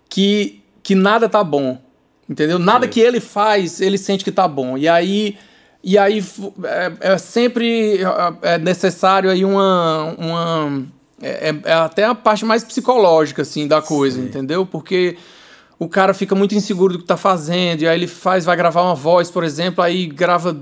que 0.10 0.64
que 0.82 0.96
nada 0.96 1.28
tá 1.30 1.44
bom 1.44 1.80
entendeu 2.30 2.58
nada 2.58 2.88
que 2.88 3.00
ele 3.00 3.20
faz 3.20 3.82
ele 3.82 3.98
sente 3.98 4.24
que 4.24 4.32
tá 4.32 4.48
bom 4.48 4.78
e 4.78 4.88
aí 4.88 5.38
e 5.84 5.98
aí 5.98 6.24
é, 6.64 7.14
é 7.14 7.18
sempre 7.18 8.00
é, 8.44 8.54
é 8.54 8.58
necessário 8.58 9.30
aí 9.30 9.44
uma, 9.44 10.16
uma 10.18 10.84
é, 11.22 11.50
é, 11.50 11.56
é, 11.66 11.74
até 11.74 12.06
a 12.06 12.16
parte 12.16 12.44
mais 12.44 12.64
psicológica, 12.64 13.44
assim, 13.44 13.68
da 13.68 13.82
coisa, 13.82 14.20
Sim. 14.20 14.26
entendeu? 14.26 14.66
Porque 14.66 15.18
o 15.78 15.88
cara 15.88 16.14
fica 16.14 16.34
muito 16.34 16.56
inseguro 16.56 16.94
do 16.94 17.00
que 17.00 17.06
tá 17.06 17.18
fazendo, 17.18 17.82
e 17.82 17.88
aí 17.88 17.98
ele 17.98 18.08
faz, 18.08 18.44
vai 18.44 18.56
gravar 18.58 18.82
uma 18.82 18.96
voz, 18.96 19.30
por 19.30 19.44
exemplo, 19.44 19.84
aí 19.84 20.08
grava. 20.08 20.60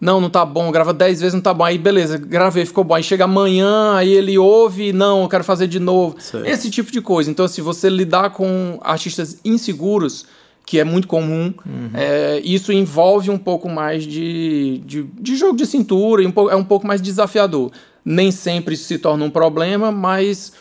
Não, 0.00 0.20
não 0.20 0.30
tá 0.30 0.44
bom, 0.44 0.70
grava 0.70 0.94
10 0.94 1.20
vezes, 1.20 1.34
não 1.34 1.40
tá 1.40 1.52
bom. 1.52 1.64
Aí 1.64 1.76
beleza, 1.76 2.16
gravei, 2.16 2.64
ficou 2.64 2.84
bom. 2.84 2.94
Aí 2.94 3.02
chega 3.02 3.24
amanhã, 3.24 3.94
aí 3.94 4.12
ele 4.12 4.38
ouve, 4.38 4.92
não, 4.92 5.22
eu 5.22 5.28
quero 5.28 5.42
fazer 5.42 5.66
de 5.66 5.80
novo. 5.80 6.16
Esse 6.44 6.70
tipo 6.70 6.92
de 6.92 7.00
coisa. 7.00 7.30
Então, 7.30 7.46
se 7.48 7.54
assim, 7.54 7.62
você 7.62 7.88
lidar 7.88 8.30
com 8.30 8.78
artistas 8.82 9.38
inseguros, 9.44 10.24
que 10.64 10.78
é 10.78 10.84
muito 10.84 11.08
comum. 11.08 11.52
Uhum. 11.64 11.90
É, 11.94 12.40
isso 12.44 12.70
envolve 12.70 13.30
um 13.30 13.38
pouco 13.38 13.70
mais 13.70 14.04
de, 14.04 14.82
de, 14.84 15.02
de 15.02 15.34
jogo 15.34 15.56
de 15.56 15.64
cintura, 15.64 16.22
um 16.28 16.30
pouco, 16.30 16.50
é 16.50 16.56
um 16.56 16.64
pouco 16.64 16.86
mais 16.86 17.00
desafiador. 17.00 17.72
Nem 18.04 18.30
sempre 18.30 18.74
isso 18.74 18.84
se 18.84 18.98
torna 18.98 19.24
um 19.24 19.30
problema, 19.30 19.90
mas 19.90 20.52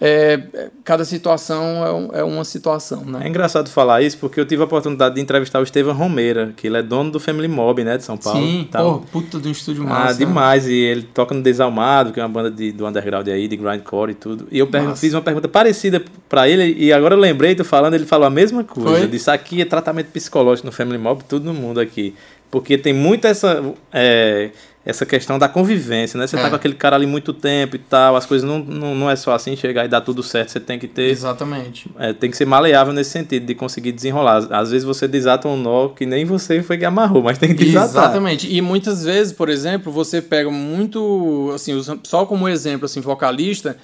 é, 0.00 0.70
cada 0.82 1.04
situação 1.04 2.10
é, 2.14 2.20
é, 2.20 2.24
uma 2.24 2.42
situação, 2.42 3.04
né? 3.04 3.20
É 3.24 3.28
engraçado 3.28 3.68
falar 3.68 4.00
isso 4.00 4.16
porque 4.16 4.40
eu 4.40 4.46
tive 4.46 4.62
a 4.62 4.64
oportunidade 4.64 5.16
de 5.16 5.20
entrevistar 5.20 5.60
o 5.60 5.62
Estevam 5.62 5.94
Romeira, 5.94 6.54
que 6.56 6.66
ele 6.68 6.78
é 6.78 6.82
dono 6.82 7.10
do 7.10 7.20
Family 7.20 7.48
Mob, 7.48 7.84
né, 7.84 7.98
de 7.98 8.04
São 8.04 8.16
Paulo. 8.16 8.40
Sim, 8.40 8.66
pô, 8.72 9.00
puta 9.12 9.38
de 9.38 9.48
um 9.48 9.50
estúdio 9.50 9.82
ah, 9.82 9.86
massa. 9.86 10.10
Ah, 10.10 10.12
demais, 10.14 10.66
e 10.66 10.72
ele 10.72 11.02
toca 11.02 11.34
no 11.34 11.42
Desalmado, 11.42 12.12
que 12.12 12.20
é 12.20 12.22
uma 12.22 12.30
banda 12.30 12.50
de, 12.50 12.72
do 12.72 12.86
underground 12.86 13.28
aí, 13.28 13.46
de 13.46 13.56
grindcore 13.56 14.12
e 14.12 14.14
tudo. 14.14 14.48
E 14.50 14.58
eu 14.58 14.68
fiz 14.96 15.12
uma 15.12 15.20
pergunta 15.20 15.48
parecida 15.48 16.02
para 16.30 16.48
ele 16.48 16.74
e 16.78 16.92
agora 16.94 17.14
eu 17.14 17.18
lembrei, 17.18 17.54
tô 17.54 17.64
falando, 17.64 17.92
ele 17.92 18.06
falou 18.06 18.26
a 18.26 18.30
mesma 18.30 18.64
coisa. 18.64 19.00
Foi? 19.00 19.06
Disse, 19.06 19.30
aqui 19.30 19.60
é 19.60 19.66
tratamento 19.66 20.06
psicológico 20.06 20.66
no 20.66 20.72
Family 20.72 20.98
Mob, 20.98 21.22
todo 21.24 21.52
mundo 21.52 21.78
aqui. 21.78 22.14
Porque 22.50 22.76
tem 22.76 22.92
muito 22.92 23.26
essa... 23.26 23.62
É, 23.92 24.50
essa 24.84 25.04
questão 25.04 25.38
da 25.38 25.48
convivência, 25.48 26.18
né? 26.18 26.26
Você 26.26 26.36
tá 26.36 26.42
é. 26.42 26.44
tá 26.44 26.50
com 26.50 26.56
aquele 26.56 26.74
cara 26.74 26.96
ali 26.96 27.06
muito 27.06 27.34
tempo 27.34 27.76
e 27.76 27.78
tal, 27.78 28.16
as 28.16 28.24
coisas 28.24 28.48
não, 28.48 28.58
não, 28.60 28.94
não 28.94 29.10
é 29.10 29.16
só 29.16 29.32
assim 29.32 29.54
chegar 29.54 29.84
e 29.84 29.88
dar 29.88 30.00
tudo 30.00 30.22
certo, 30.22 30.50
você 30.50 30.60
tem 30.60 30.78
que 30.78 30.88
ter. 30.88 31.10
Exatamente. 31.10 31.90
É, 31.98 32.12
tem 32.12 32.30
que 32.30 32.36
ser 32.36 32.46
maleável 32.46 32.92
nesse 32.92 33.10
sentido, 33.10 33.44
de 33.44 33.54
conseguir 33.54 33.92
desenrolar. 33.92 34.48
Às 34.50 34.70
vezes 34.70 34.84
você 34.84 35.06
desata 35.06 35.46
um 35.48 35.56
nó 35.56 35.88
que 35.88 36.06
nem 36.06 36.24
você 36.24 36.62
foi 36.62 36.78
que 36.78 36.84
amarrou, 36.84 37.22
mas 37.22 37.36
tem 37.36 37.54
que 37.54 37.64
desatar. 37.64 38.04
Exatamente. 38.04 38.52
E 38.52 38.60
muitas 38.62 39.04
vezes, 39.04 39.32
por 39.34 39.50
exemplo, 39.50 39.92
você 39.92 40.22
pega 40.22 40.50
muito, 40.50 41.50
assim, 41.54 41.78
só 42.02 42.24
como 42.24 42.48
exemplo, 42.48 42.86
assim, 42.86 43.02
vocalista, 43.02 43.76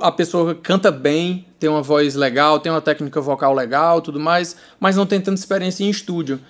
a 0.00 0.10
pessoa 0.10 0.54
canta 0.54 0.90
bem, 0.90 1.46
tem 1.60 1.68
uma 1.68 1.82
voz 1.82 2.14
legal, 2.14 2.58
tem 2.58 2.72
uma 2.72 2.80
técnica 2.80 3.20
vocal 3.20 3.52
legal, 3.52 4.00
tudo 4.00 4.18
mais, 4.18 4.56
mas 4.80 4.96
não 4.96 5.04
tem 5.04 5.20
tanta 5.20 5.38
experiência 5.38 5.84
em 5.84 5.90
estúdio 5.90 6.40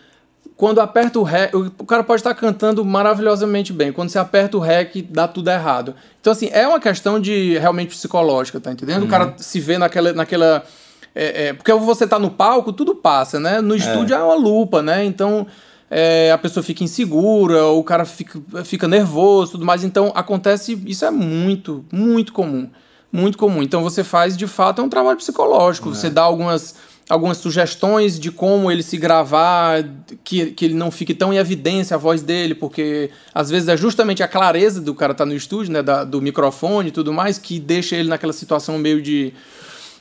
quando 0.56 0.80
aperta 0.80 1.18
o 1.18 1.24
REC, 1.24 1.52
o 1.54 1.84
cara 1.84 2.04
pode 2.04 2.20
estar 2.20 2.32
cantando 2.32 2.84
maravilhosamente 2.84 3.72
bem. 3.72 3.92
Quando 3.92 4.10
você 4.10 4.18
aperta 4.18 4.56
o 4.56 4.60
REC, 4.60 5.02
dá 5.10 5.26
tudo 5.26 5.50
errado. 5.50 5.94
Então, 6.20 6.32
assim, 6.32 6.48
é 6.52 6.66
uma 6.66 6.78
questão 6.78 7.18
de 7.18 7.58
realmente 7.58 7.88
psicológica, 7.88 8.60
tá 8.60 8.70
entendendo? 8.70 9.00
Uhum. 9.00 9.08
O 9.08 9.10
cara 9.10 9.34
se 9.36 9.58
vê 9.58 9.78
naquela. 9.78 10.12
naquela 10.12 10.64
é, 11.12 11.46
é, 11.46 11.52
porque 11.52 11.72
você 11.72 12.06
tá 12.06 12.18
no 12.18 12.30
palco, 12.30 12.72
tudo 12.72 12.94
passa, 12.94 13.40
né? 13.40 13.60
No 13.60 13.74
é. 13.74 13.78
estúdio 13.78 14.14
é, 14.14 14.18
é 14.18 14.22
uma 14.22 14.36
lupa, 14.36 14.82
né? 14.82 15.04
Então. 15.04 15.46
É, 15.90 16.32
a 16.32 16.38
pessoa 16.38 16.64
fica 16.64 16.82
insegura, 16.82 17.66
o 17.66 17.84
cara 17.84 18.04
fica, 18.04 18.40
fica 18.64 18.88
nervoso, 18.88 19.52
tudo 19.52 19.64
mais. 19.64 19.84
Então 19.84 20.10
acontece, 20.14 20.82
isso 20.86 21.04
é 21.04 21.10
muito, 21.10 21.84
muito 21.92 22.32
comum, 22.32 22.68
muito 23.12 23.38
comum. 23.38 23.62
Então 23.62 23.80
você 23.80 24.02
faz 24.02 24.36
de 24.36 24.46
fato 24.46 24.80
é 24.80 24.84
um 24.84 24.88
trabalho 24.88 25.18
psicológico. 25.18 25.90
É. 25.90 25.94
Você 25.94 26.10
dá 26.10 26.22
algumas 26.22 26.74
algumas 27.08 27.36
sugestões 27.36 28.18
de 28.18 28.30
como 28.30 28.70
ele 28.70 28.82
se 28.82 28.96
gravar, 28.96 29.84
que, 30.22 30.46
que 30.52 30.64
ele 30.64 30.74
não 30.74 30.90
fique 30.90 31.14
tão 31.14 31.32
em 31.32 31.36
evidência 31.36 31.94
a 31.94 31.98
voz 31.98 32.22
dele, 32.22 32.54
porque 32.54 33.10
às 33.34 33.50
vezes 33.50 33.68
é 33.68 33.76
justamente 33.76 34.22
a 34.22 34.28
clareza 34.28 34.80
do 34.80 34.94
cara 34.94 35.12
estar 35.12 35.24
tá 35.24 35.28
no 35.28 35.36
estúdio, 35.36 35.72
né, 35.72 35.82
da, 35.82 36.04
do 36.04 36.20
microfone 36.22 36.88
e 36.88 36.92
tudo 36.92 37.12
mais, 37.12 37.38
que 37.38 37.60
deixa 37.60 37.96
ele 37.96 38.08
naquela 38.08 38.32
situação 38.32 38.78
meio 38.78 39.02
de. 39.02 39.32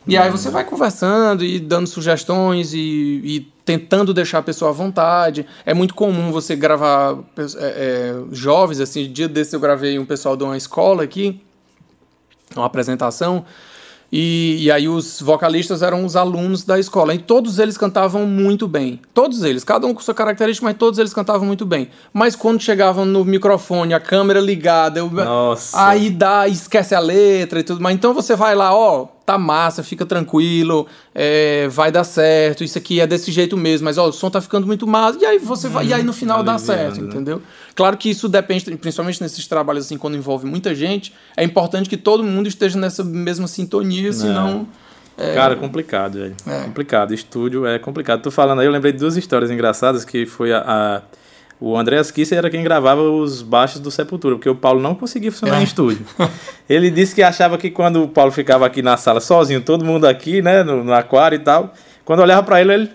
E 0.06 0.18
aí 0.18 0.30
você 0.30 0.50
vai 0.50 0.66
conversando 0.66 1.46
e 1.46 1.60
dando 1.60 1.88
sugestões 1.88 2.74
e, 2.74 3.22
e 3.24 3.39
tentando 3.63 4.13
deixar 4.13 4.39
a 4.39 4.44
pessoa 4.44 4.72
à 4.72 4.74
vontade. 4.74 5.46
É 5.66 5.74
muito 5.74 5.96
comum 5.96 6.30
você 6.30 6.58
gravar 6.58 7.18
é, 7.38 7.44
é, 7.58 8.16
jovens, 8.32 8.82
assim, 8.82 9.10
dia 9.10 9.30
desse 9.30 9.56
eu 9.56 9.62
gravei 9.62 9.98
um 9.98 10.06
pessoal 10.06 10.36
de 10.36 10.44
uma 10.44 10.58
escola 10.58 11.04
aqui, 11.04 11.42
uma 12.54 12.66
apresentação, 12.66 13.46
e, 14.15 14.65
e, 14.65 14.71
aí 14.71 14.88
os 14.88 15.19
vocalistas 15.19 15.82
eram 15.82 16.06
os 16.06 16.15
alunos 16.15 16.63
da 16.63 16.78
escola. 16.78 17.15
E 17.15 17.17
todos 17.17 17.58
eles 17.58 17.76
cantavam 17.80 18.28
muito 18.28 18.67
bem. 18.67 18.99
Todos 19.12 19.41
eles, 19.41 19.63
cada 19.63 19.88
um 19.88 19.93
com 19.93 20.02
sua 20.02 20.13
característica, 20.13 20.63
mas 20.63 20.78
todos 20.78 20.99
eles 20.99 21.12
cantavam 21.12 21.47
muito 21.47 21.65
bem. 21.65 21.89
Mas 22.13 22.36
quando 22.36 22.62
chegavam 22.62 23.06
no 23.06 23.26
microfone, 23.26 23.91
a 23.91 23.99
câmera 23.99 24.39
ligada, 24.39 24.99
eu, 24.99 25.10
aí 25.73 26.12
dá, 26.12 26.47
esquece 26.47 26.93
a 26.93 26.99
letra 26.99 27.60
e 27.60 27.63
tudo 27.63 27.82
mais. 27.82 27.95
Então 27.95 28.13
você 28.13 28.36
vai 28.36 28.54
lá, 28.54 28.71
ó, 28.71 29.08
tá 29.25 29.38
massa, 29.38 29.83
fica 29.83 30.05
tranquilo, 30.05 30.86
é, 31.15 31.67
vai 31.69 31.91
dar 31.91 32.03
certo, 32.03 32.63
isso 32.63 32.77
aqui 32.77 32.99
é 32.99 33.07
desse 33.07 33.31
jeito 33.31 33.55
mesmo, 33.55 33.86
mas 33.86 33.97
ó, 33.97 34.07
o 34.07 34.12
som 34.12 34.29
tá 34.29 34.41
ficando 34.41 34.67
muito 34.67 34.86
massa, 34.86 35.17
e 35.21 35.25
aí 35.25 35.39
você 35.39 35.69
vai, 35.69 35.88
e 35.88 35.93
aí 35.93 36.03
no 36.03 36.13
final 36.13 36.43
dá 36.43 36.57
certo, 36.57 37.01
né? 37.01 37.07
entendeu? 37.07 37.41
Claro 37.73 37.95
que 37.97 38.09
isso 38.09 38.27
depende, 38.27 38.75
principalmente 38.77 39.21
nesses 39.21 39.47
trabalhos 39.47 39.86
assim, 39.86 39.97
quando 39.97 40.17
envolve 40.17 40.45
muita 40.45 40.75
gente, 40.75 41.13
é 41.38 41.43
importante 41.43 41.89
que 41.89 41.97
todo 41.97 42.23
mundo 42.23 42.47
esteja 42.47 42.77
nessa 42.77 43.03
mesma 43.03 43.47
sintonia, 43.47 44.12
senão. 44.12 44.67
É... 45.17 45.33
Cara, 45.33 45.55
complicado, 45.55 46.19
velho. 46.19 46.36
É. 46.47 46.63
Complicado. 46.63 47.13
Estúdio 47.13 47.67
é 47.67 47.77
complicado. 47.77 48.21
Tô 48.21 48.31
falando 48.31 48.59
aí, 48.59 48.65
eu 48.65 48.71
lembrei 48.71 48.91
de 48.91 48.97
duas 48.97 49.15
histórias 49.15 49.51
engraçadas 49.51 50.03
que 50.03 50.25
foi 50.25 50.51
a, 50.51 50.63
a 50.65 51.01
o 51.60 51.78
Andreas 51.78 52.12
Kisser 52.12 52.38
era 52.38 52.50
quem 52.50 52.63
gravava 52.63 53.02
os 53.02 53.42
baixos 53.42 53.80
do 53.80 53.89
Sepultura, 53.89 54.36
porque 54.36 54.50
o 54.50 54.56
Paulo 54.56 54.82
não 54.82 54.96
conseguia 54.96 55.32
funcionar 55.32 55.58
é. 55.58 55.62
em 55.62 55.63
estúdio. 55.63 56.06
Ele 56.70 56.92
disse 56.92 57.16
que 57.16 57.24
achava 57.24 57.58
que 57.58 57.70
quando 57.70 58.04
o 58.04 58.08
Paulo 58.08 58.32
ficava 58.32 58.66
aqui 58.66 58.82
na 58.82 58.98
sala 58.98 59.20
sozinho, 59.20 59.62
todo 59.62 59.86
mundo 59.86 60.06
aqui, 60.06 60.42
né, 60.42 60.63
no, 60.63 60.84
no 60.84 60.94
aquário 60.94 61.36
e 61.36 61.39
tal, 61.39 61.74
quando 62.04 62.20
olhava 62.20 62.44
para 62.44 62.60
ele, 62.60 62.74
ele 62.74 62.89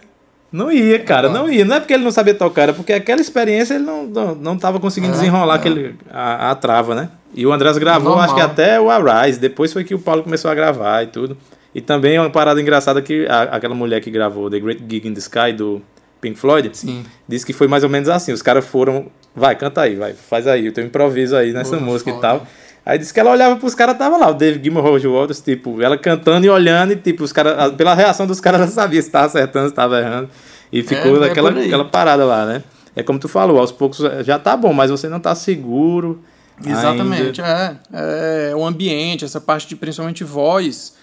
não 0.50 0.72
ia, 0.72 0.98
cara, 0.98 1.28
não 1.28 1.48
ia. 1.48 1.64
Não 1.64 1.76
é 1.76 1.80
porque 1.80 1.94
ele 1.94 2.04
não 2.04 2.10
sabia 2.10 2.34
tocar, 2.34 2.70
é 2.70 2.72
porque 2.72 2.92
aquela 2.92 3.20
experiência 3.20 3.74
ele 3.74 3.84
não, 3.84 4.04
não, 4.04 4.34
não 4.34 4.58
tava 4.58 4.80
conseguindo 4.80 5.12
é, 5.12 5.16
desenrolar 5.16 5.54
é. 5.54 5.58
Aquele, 5.58 5.94
a, 6.10 6.50
a, 6.50 6.54
trava, 6.54 6.94
né? 6.94 7.10
E 7.34 7.46
o 7.46 7.52
Andrés 7.52 7.76
gravou, 7.76 8.10
Normal. 8.10 8.24
acho 8.24 8.34
que 8.34 8.40
até 8.40 8.80
o 8.80 8.90
Arise, 8.90 9.38
depois 9.38 9.72
foi 9.72 9.84
que 9.84 9.94
o 9.94 9.98
Paulo 9.98 10.22
começou 10.22 10.50
a 10.50 10.54
gravar 10.54 11.02
e 11.02 11.06
tudo. 11.08 11.36
E 11.74 11.80
também 11.82 12.18
uma 12.18 12.30
parada 12.30 12.60
engraçada 12.60 13.02
que 13.02 13.26
a, 13.26 13.42
aquela 13.42 13.74
mulher 13.74 14.00
que 14.00 14.10
gravou 14.10 14.50
The 14.50 14.58
Great 14.58 14.84
Gig 14.88 15.06
in 15.06 15.12
the 15.12 15.20
Sky 15.20 15.52
do 15.54 15.82
Pink 16.20 16.38
Floyd, 16.38 16.70
Sim. 16.72 17.04
disse 17.26 17.44
que 17.46 17.52
foi 17.52 17.68
mais 17.68 17.84
ou 17.84 17.90
menos 17.90 18.08
assim. 18.08 18.32
Os 18.32 18.42
caras 18.42 18.66
foram, 18.66 19.06
vai, 19.34 19.56
canta 19.56 19.82
aí, 19.82 19.94
vai, 19.96 20.12
faz 20.12 20.46
aí 20.46 20.68
o 20.68 20.72
teu 20.72 20.84
improviso 20.84 21.36
aí 21.36 21.52
nessa 21.52 21.76
Boa, 21.76 21.82
música 21.82 22.10
foda. 22.12 22.18
e 22.18 22.30
tal. 22.30 22.46
Aí 22.84 22.98
disse 22.98 23.12
que 23.12 23.20
ela 23.20 23.30
olhava 23.30 23.56
pros 23.56 23.74
caras, 23.74 23.98
tava 23.98 24.16
lá, 24.16 24.30
o 24.30 24.34
David 24.34 24.64
Gilmour, 24.64 24.82
Roger 24.82 25.10
Waters, 25.10 25.40
tipo, 25.40 25.82
ela 25.82 25.98
cantando 25.98 26.46
e 26.46 26.48
olhando, 26.48 26.92
e 26.92 26.96
tipo, 26.96 27.22
os 27.22 27.32
caras, 27.32 27.74
pela 27.74 27.94
reação 27.94 28.26
dos 28.26 28.40
caras, 28.40 28.62
ela 28.62 28.70
sabia 28.70 29.02
se 29.02 29.10
tava 29.10 29.26
acertando, 29.26 29.68
se 29.68 29.74
tava 29.74 30.00
errando. 30.00 30.30
E 30.72 30.82
ficou 30.82 31.22
é, 31.22 31.30
aquela, 31.30 31.50
é 31.60 31.66
aquela 31.66 31.84
parada 31.84 32.24
lá, 32.24 32.46
né? 32.46 32.62
É 32.96 33.02
como 33.02 33.18
tu 33.18 33.28
falou, 33.28 33.58
aos 33.58 33.70
poucos 33.70 33.98
já 34.24 34.38
tá 34.38 34.56
bom, 34.56 34.72
mas 34.72 34.90
você 34.90 35.08
não 35.08 35.20
tá 35.20 35.34
seguro. 35.34 36.22
Exatamente, 36.64 37.40
ainda. 37.40 37.80
é. 37.92 38.50
É 38.50 38.56
o 38.56 38.64
ambiente, 38.64 39.24
essa 39.24 39.40
parte 39.40 39.68
de 39.68 39.76
principalmente 39.76 40.24
voz, 40.24 40.94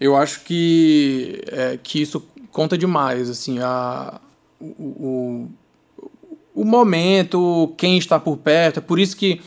eu 0.00 0.16
acho 0.16 0.40
que, 0.40 1.40
é, 1.52 1.78
que 1.80 2.00
isso 2.00 2.26
conta 2.50 2.76
demais, 2.76 3.28
assim, 3.30 3.58
a, 3.60 4.18
o, 4.78 5.48
o, 6.54 6.64
momento, 6.64 7.74
quem 7.76 7.98
está 7.98 8.18
por 8.18 8.38
perto. 8.38 8.78
É 8.78 8.80
por 8.80 8.98
isso 8.98 9.16
que 9.16 9.40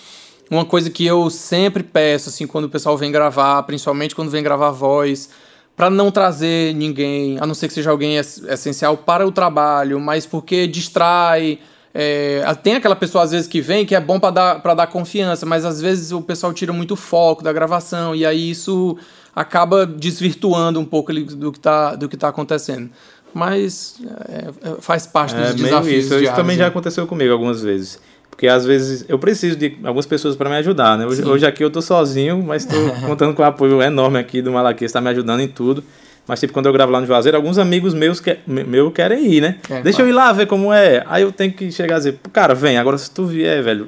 uma 0.49 0.65
coisa 0.65 0.89
que 0.89 1.05
eu 1.05 1.29
sempre 1.29 1.83
peço, 1.83 2.29
assim, 2.29 2.47
quando 2.47 2.65
o 2.65 2.69
pessoal 2.69 2.97
vem 2.97 3.11
gravar, 3.11 3.63
principalmente 3.63 4.15
quando 4.15 4.29
vem 4.29 4.43
gravar 4.43 4.71
voz, 4.71 5.29
para 5.75 5.89
não 5.89 6.09
trazer 6.09 6.73
ninguém, 6.73 7.37
a 7.39 7.45
não 7.45 7.53
ser 7.53 7.67
que 7.67 7.73
seja 7.73 7.91
alguém 7.91 8.15
essencial 8.17 8.97
para 8.97 9.25
o 9.27 9.31
trabalho, 9.31 9.99
mas 9.99 10.25
porque 10.25 10.65
distrai. 10.65 11.59
É, 11.93 12.43
tem 12.61 12.75
aquela 12.75 12.95
pessoa 12.95 13.23
às 13.23 13.31
vezes 13.31 13.47
que 13.47 13.61
vem 13.61 13.85
que 13.85 13.95
é 13.95 13.99
bom 13.99 14.19
para 14.19 14.31
dar, 14.31 14.75
dar 14.75 14.87
confiança, 14.87 15.45
mas 15.45 15.65
às 15.65 15.81
vezes 15.81 16.11
o 16.11 16.21
pessoal 16.21 16.53
tira 16.53 16.71
muito 16.71 16.95
foco 16.95 17.43
da 17.43 17.51
gravação 17.51 18.15
e 18.15 18.25
aí 18.25 18.51
isso 18.51 18.97
acaba 19.35 19.85
desvirtuando 19.85 20.79
um 20.79 20.85
pouco 20.85 21.13
do 21.13 21.51
que 21.51 21.59
está 21.59 21.95
do 21.95 22.09
que 22.09 22.17
tá 22.17 22.27
acontecendo. 22.27 22.89
Mas 23.33 23.95
é, 24.29 24.69
é 24.69 24.81
faz 24.81 25.05
parte 25.05 25.35
dos 25.35 25.49
é, 25.49 25.53
desafios. 25.53 26.05
Isso, 26.05 26.15
isso 26.15 26.35
também 26.35 26.57
já 26.57 26.63
né? 26.63 26.69
aconteceu 26.69 27.05
comigo 27.05 27.31
algumas 27.31 27.61
vezes. 27.61 27.99
Porque 28.29 28.47
às 28.47 28.65
vezes 28.65 29.03
eu 29.09 29.17
preciso 29.17 29.57
de 29.57 29.77
algumas 29.83 30.05
pessoas 30.05 30.35
para 30.35 30.49
me 30.49 30.57
ajudar, 30.57 30.97
né? 30.97 31.05
Hoje, 31.07 31.23
hoje, 31.23 31.45
aqui 31.45 31.63
eu 31.63 31.71
tô 31.71 31.81
sozinho, 31.81 32.43
mas 32.43 32.65
estou 32.65 32.91
contando 33.07 33.33
com 33.33 33.41
o 33.41 33.45
apoio 33.45 33.81
enorme 33.81 34.19
aqui 34.19 34.41
do 34.41 34.51
Malaquias, 34.51 34.89
está 34.89 35.01
me 35.01 35.09
ajudando 35.09 35.39
em 35.39 35.47
tudo. 35.47 35.83
Mas, 36.27 36.41
tipo, 36.41 36.53
quando 36.53 36.65
eu 36.65 36.73
gravo 36.73 36.91
lá 36.91 36.99
no 36.99 37.07
Juazeiro, 37.07 37.37
alguns 37.37 37.57
amigos 37.57 37.93
meus, 37.93 38.19
que, 38.19 38.37
meu 38.45 38.91
querem 38.91 39.25
ir, 39.25 39.41
né? 39.41 39.55
É, 39.69 39.81
Deixa 39.81 39.97
claro. 39.97 40.03
eu 40.03 40.07
ir 40.09 40.11
lá 40.13 40.33
ver 40.33 40.45
como 40.45 40.73
é. 40.73 41.03
Aí 41.07 41.23
eu 41.23 41.31
tenho 41.31 41.53
que 41.53 41.71
chegar 41.71 41.95
e 41.95 41.97
dizer, 41.99 42.19
cara, 42.33 42.53
vem, 42.53 42.77
agora 42.77 42.97
se 42.97 43.09
tu 43.09 43.25
vier, 43.25 43.63
velho, 43.63 43.87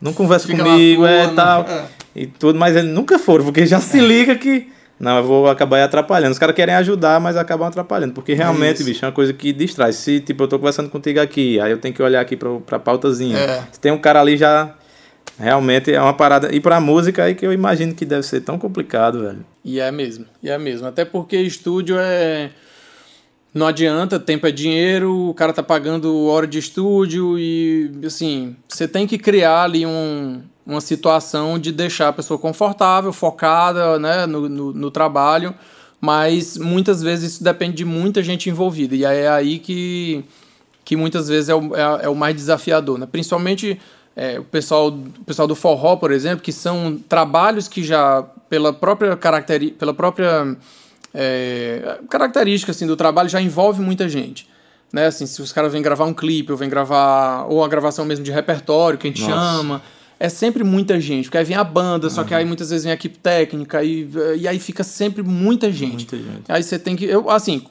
não 0.00 0.12
conversa 0.12 0.46
Fica 0.46 0.62
comigo, 0.62 1.04
é 1.04 1.26
tal. 1.34 1.66
É. 1.68 1.84
E 2.14 2.26
tudo, 2.26 2.58
mas 2.58 2.76
eles 2.76 2.90
nunca 2.90 3.18
foram, 3.18 3.44
porque 3.44 3.66
já 3.66 3.80
se 3.80 4.00
liga 4.00 4.34
que. 4.34 4.68
Não, 5.00 5.16
eu 5.16 5.24
vou 5.24 5.48
acabar 5.48 5.82
atrapalhando. 5.82 6.32
Os 6.32 6.38
caras 6.38 6.54
querem 6.54 6.74
ajudar, 6.74 7.18
mas 7.18 7.34
acabam 7.34 7.66
atrapalhando. 7.66 8.12
Porque 8.12 8.34
realmente, 8.34 8.84
bicho, 8.84 9.02
é 9.02 9.08
uma 9.08 9.14
coisa 9.14 9.32
que 9.32 9.50
distrai. 9.50 9.92
Se, 9.92 10.20
tipo, 10.20 10.44
eu 10.44 10.48
tô 10.48 10.58
conversando 10.58 10.90
contigo 10.90 11.18
aqui, 11.18 11.58
aí 11.58 11.70
eu 11.70 11.78
tenho 11.78 11.94
que 11.94 12.02
olhar 12.02 12.20
aqui 12.20 12.36
pra, 12.36 12.60
pra 12.60 12.78
pautazinha. 12.78 13.38
É. 13.38 13.64
Se 13.72 13.80
tem 13.80 13.90
um 13.90 13.98
cara 13.98 14.20
ali 14.20 14.36
já 14.36 14.74
Realmente 15.40 15.90
é 15.90 16.00
uma 16.00 16.12
parada. 16.12 16.54
E 16.54 16.60
pra 16.60 16.78
música 16.80 17.24
aí 17.24 17.34
que 17.34 17.46
eu 17.46 17.52
imagino 17.52 17.94
que 17.94 18.04
deve 18.04 18.22
ser 18.24 18.42
tão 18.42 18.58
complicado, 18.58 19.22
velho. 19.22 19.44
E 19.64 19.80
é 19.80 19.90
mesmo, 19.90 20.26
e 20.42 20.50
é 20.50 20.58
mesmo. 20.58 20.86
Até 20.86 21.02
porque 21.02 21.36
estúdio 21.38 21.96
é. 21.98 22.50
Não 23.52 23.66
adianta, 23.66 24.20
tempo 24.20 24.46
é 24.46 24.52
dinheiro, 24.52 25.30
o 25.30 25.34
cara 25.34 25.52
tá 25.52 25.62
pagando 25.62 26.26
hora 26.26 26.46
de 26.46 26.58
estúdio 26.58 27.36
e, 27.36 27.90
assim, 28.04 28.54
você 28.68 28.86
tem 28.86 29.08
que 29.08 29.18
criar 29.18 29.64
ali 29.64 29.84
um, 29.84 30.40
uma 30.70 30.80
situação 30.80 31.58
de 31.58 31.72
deixar 31.72 32.08
a 32.08 32.12
pessoa 32.12 32.38
confortável, 32.38 33.12
focada 33.12 33.98
né, 33.98 34.24
no, 34.24 34.48
no, 34.48 34.72
no 34.72 34.90
trabalho, 34.90 35.52
mas 36.00 36.56
muitas 36.56 37.02
vezes 37.02 37.32
isso 37.32 37.44
depende 37.44 37.76
de 37.78 37.84
muita 37.84 38.22
gente 38.22 38.48
envolvida. 38.48 38.94
E 38.94 39.04
é 39.04 39.28
aí 39.28 39.58
que, 39.58 40.24
que 40.84 40.94
muitas 40.96 41.28
vezes 41.28 41.48
é 41.48 41.54
o, 41.54 41.74
é, 41.74 42.04
é 42.04 42.08
o 42.08 42.14
mais 42.14 42.36
desafiador, 42.36 42.98
né? 42.98 43.06
Principalmente 43.10 43.80
é, 44.14 44.38
o, 44.38 44.44
pessoal, 44.44 44.88
o 44.88 45.24
pessoal 45.24 45.48
do 45.48 45.56
forró, 45.56 45.96
por 45.96 46.12
exemplo, 46.12 46.40
que 46.40 46.52
são 46.52 46.96
trabalhos 47.08 47.66
que 47.66 47.82
já, 47.82 48.22
pela 48.48 48.72
própria, 48.72 49.16
caracteri 49.16 49.72
pela 49.72 49.92
própria 49.92 50.56
é, 51.12 51.98
característica 52.08 52.70
assim, 52.70 52.86
do 52.86 52.96
trabalho, 52.96 53.28
já 53.28 53.40
envolve 53.40 53.82
muita 53.82 54.08
gente. 54.08 54.48
Né? 54.92 55.06
Assim, 55.06 55.26
se 55.26 55.42
os 55.42 55.52
caras 55.52 55.72
vêm 55.72 55.82
gravar 55.82 56.04
um 56.04 56.14
clipe, 56.14 56.52
ou 56.52 56.58
vêm 56.58 56.68
gravar, 56.68 57.46
ou 57.48 57.64
a 57.64 57.68
gravação 57.68 58.04
mesmo 58.04 58.24
de 58.24 58.30
repertório, 58.30 58.98
que 58.98 59.08
a 59.08 59.10
gente 59.10 59.22
Nossa. 59.22 59.56
chama, 59.56 59.82
é 60.20 60.28
sempre 60.28 60.62
muita 60.62 61.00
gente, 61.00 61.24
porque 61.24 61.38
aí 61.38 61.44
vem 61.44 61.56
a 61.56 61.64
banda, 61.64 62.06
uhum. 62.06 62.12
só 62.12 62.22
que 62.22 62.34
aí 62.34 62.44
muitas 62.44 62.68
vezes 62.68 62.84
vem 62.84 62.92
a 62.92 62.94
equipe 62.94 63.18
técnica, 63.18 63.82
e, 63.82 64.06
e 64.38 64.46
aí 64.46 64.58
fica 64.60 64.84
sempre 64.84 65.22
muita 65.22 65.72
gente. 65.72 66.14
Muita 66.14 66.16
gente. 66.18 66.42
Aí 66.46 66.62
você 66.62 66.78
tem 66.78 66.94
que. 66.94 67.06
Eu, 67.06 67.30
assim, 67.30 67.62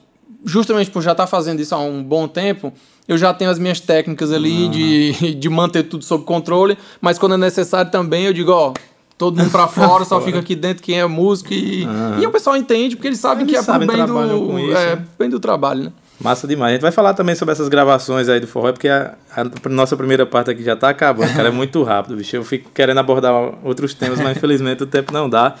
justamente 0.44 0.90
por 0.90 1.00
já 1.00 1.12
estar 1.12 1.24
tá 1.24 1.26
fazendo 1.28 1.60
isso 1.60 1.72
há 1.76 1.78
um 1.78 2.02
bom 2.02 2.26
tempo, 2.26 2.72
eu 3.06 3.16
já 3.16 3.32
tenho 3.32 3.52
as 3.52 3.58
minhas 3.58 3.78
técnicas 3.78 4.32
ali 4.32 4.64
uhum. 4.64 4.70
de, 4.70 5.34
de 5.38 5.48
manter 5.48 5.84
tudo 5.84 6.04
sob 6.04 6.24
controle, 6.24 6.76
mas 7.00 7.20
quando 7.20 7.36
é 7.36 7.38
necessário 7.38 7.88
também 7.88 8.24
eu 8.24 8.32
digo, 8.32 8.50
ó, 8.50 8.74
todo 9.16 9.38
mundo 9.38 9.50
para 9.50 9.68
fora, 9.68 10.04
só 10.04 10.18
fica 10.22 10.40
aqui 10.40 10.56
dentro 10.56 10.82
quem 10.82 10.98
é 10.98 11.06
músico 11.06 11.54
e, 11.54 11.84
uhum. 11.84 12.20
e 12.20 12.26
o 12.26 12.32
pessoal 12.32 12.56
entende 12.56 12.96
porque 12.96 13.06
eles 13.06 13.20
sabem 13.20 13.44
eles 13.44 13.52
que 13.52 13.58
é 13.58 13.62
sabem 13.62 13.86
bem 13.86 14.04
do, 14.04 14.58
isso, 14.58 14.76
é, 14.76 14.96
né? 14.96 15.04
bem 15.16 15.30
do 15.30 15.38
trabalho, 15.38 15.84
né? 15.84 15.92
Massa 16.20 16.46
demais. 16.46 16.70
A 16.70 16.74
gente 16.74 16.82
vai 16.82 16.92
falar 16.92 17.14
também 17.14 17.34
sobre 17.34 17.52
essas 17.52 17.68
gravações 17.68 18.28
aí 18.28 18.38
do 18.38 18.46
forró, 18.46 18.72
porque 18.72 18.88
a, 18.88 19.14
a 19.34 19.68
nossa 19.68 19.96
primeira 19.96 20.26
parte 20.26 20.50
aqui 20.50 20.62
já 20.62 20.76
tá 20.76 20.90
acabando, 20.90 21.32
cara, 21.34 21.48
é 21.48 21.50
muito 21.50 21.82
rápido, 21.82 22.16
bicho. 22.16 22.36
Eu 22.36 22.44
fico 22.44 22.70
querendo 22.74 22.98
abordar 22.98 23.32
outros 23.64 23.94
temas, 23.94 24.20
mas 24.20 24.36
infelizmente 24.36 24.82
o 24.82 24.86
tempo 24.86 25.12
não 25.12 25.30
dá. 25.30 25.56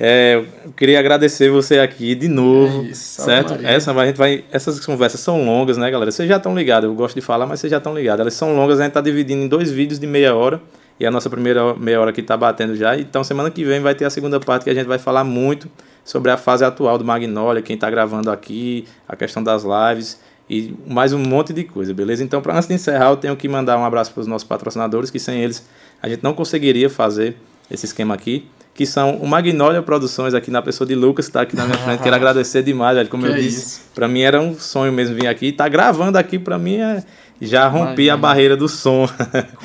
É, 0.00 0.44
eu 0.64 0.72
queria 0.72 0.98
agradecer 0.98 1.50
você 1.50 1.80
aqui 1.80 2.14
de 2.14 2.28
novo, 2.28 2.84
é 2.84 2.86
isso, 2.86 3.20
certo? 3.20 3.58
Essa, 3.64 3.92
a 3.92 4.06
gente 4.06 4.16
vai, 4.16 4.44
essas 4.50 4.78
conversas 4.86 5.20
são 5.20 5.44
longas, 5.44 5.76
né, 5.76 5.90
galera? 5.90 6.10
Vocês 6.10 6.28
já 6.28 6.36
estão 6.36 6.54
ligados, 6.54 6.88
eu 6.88 6.94
gosto 6.94 7.16
de 7.16 7.20
falar, 7.20 7.46
mas 7.46 7.58
vocês 7.60 7.70
já 7.70 7.78
estão 7.78 7.94
ligados. 7.94 8.20
Elas 8.20 8.34
são 8.34 8.54
longas, 8.54 8.78
a 8.78 8.84
gente 8.84 8.90
está 8.90 9.00
dividindo 9.00 9.42
em 9.42 9.48
dois 9.48 9.72
vídeos 9.72 9.98
de 9.98 10.06
meia 10.06 10.34
hora, 10.36 10.60
e 11.00 11.04
a 11.04 11.10
nossa 11.10 11.28
primeira 11.28 11.74
meia 11.74 12.00
hora 12.00 12.10
aqui 12.10 12.20
está 12.20 12.36
batendo 12.36 12.76
já. 12.76 12.96
Então, 12.96 13.24
semana 13.24 13.50
que 13.50 13.64
vem 13.64 13.80
vai 13.80 13.94
ter 13.94 14.04
a 14.04 14.10
segunda 14.10 14.38
parte 14.38 14.64
que 14.64 14.70
a 14.70 14.74
gente 14.74 14.86
vai 14.86 14.98
falar 14.98 15.24
muito 15.24 15.68
sobre 16.08 16.30
a 16.30 16.38
fase 16.38 16.64
atual 16.64 16.96
do 16.96 17.04
Magnolia, 17.04 17.60
quem 17.60 17.74
está 17.74 17.90
gravando 17.90 18.30
aqui, 18.30 18.86
a 19.06 19.14
questão 19.14 19.42
das 19.42 19.62
lives 19.62 20.18
e 20.48 20.74
mais 20.86 21.12
um 21.12 21.18
monte 21.18 21.52
de 21.52 21.64
coisa, 21.64 21.92
beleza? 21.92 22.24
Então, 22.24 22.40
para 22.40 22.56
antes 22.56 22.66
de 22.66 22.72
encerrar, 22.72 23.10
eu 23.10 23.16
tenho 23.18 23.36
que 23.36 23.46
mandar 23.46 23.76
um 23.76 23.84
abraço 23.84 24.10
para 24.14 24.22
os 24.22 24.26
nossos 24.26 24.48
patrocinadores, 24.48 25.10
que 25.10 25.18
sem 25.18 25.42
eles 25.42 25.68
a 26.02 26.08
gente 26.08 26.24
não 26.24 26.32
conseguiria 26.32 26.88
fazer 26.88 27.36
esse 27.70 27.84
esquema 27.84 28.14
aqui 28.14 28.48
que 28.72 28.86
são 28.86 29.16
o 29.16 29.26
Magnolia 29.26 29.82
Produções, 29.82 30.34
aqui 30.34 30.52
na 30.52 30.62
pessoa 30.62 30.86
de 30.86 30.94
Lucas, 30.94 31.26
que 31.26 31.30
está 31.30 31.40
aqui 31.40 31.56
na 31.56 31.66
minha 31.66 31.76
frente. 31.76 32.00
Quero 32.00 32.14
agradecer 32.16 32.62
demais, 32.62 32.96
velho. 32.96 33.08
Como 33.08 33.24
que 33.24 33.28
eu 33.28 33.34
é 33.34 33.40
disse, 33.40 33.80
para 33.92 34.06
mim 34.06 34.20
era 34.20 34.40
um 34.40 34.56
sonho 34.56 34.92
mesmo 34.92 35.16
vir 35.16 35.26
aqui. 35.26 35.50
Tá 35.50 35.68
gravando 35.68 36.16
aqui, 36.16 36.38
para 36.38 36.56
mim 36.58 36.76
é. 36.76 37.02
Já 37.40 37.66
rompi 37.66 38.04
Imagina. 38.04 38.14
a 38.14 38.16
barreira 38.16 38.56
do 38.56 38.68
som. 38.68 39.08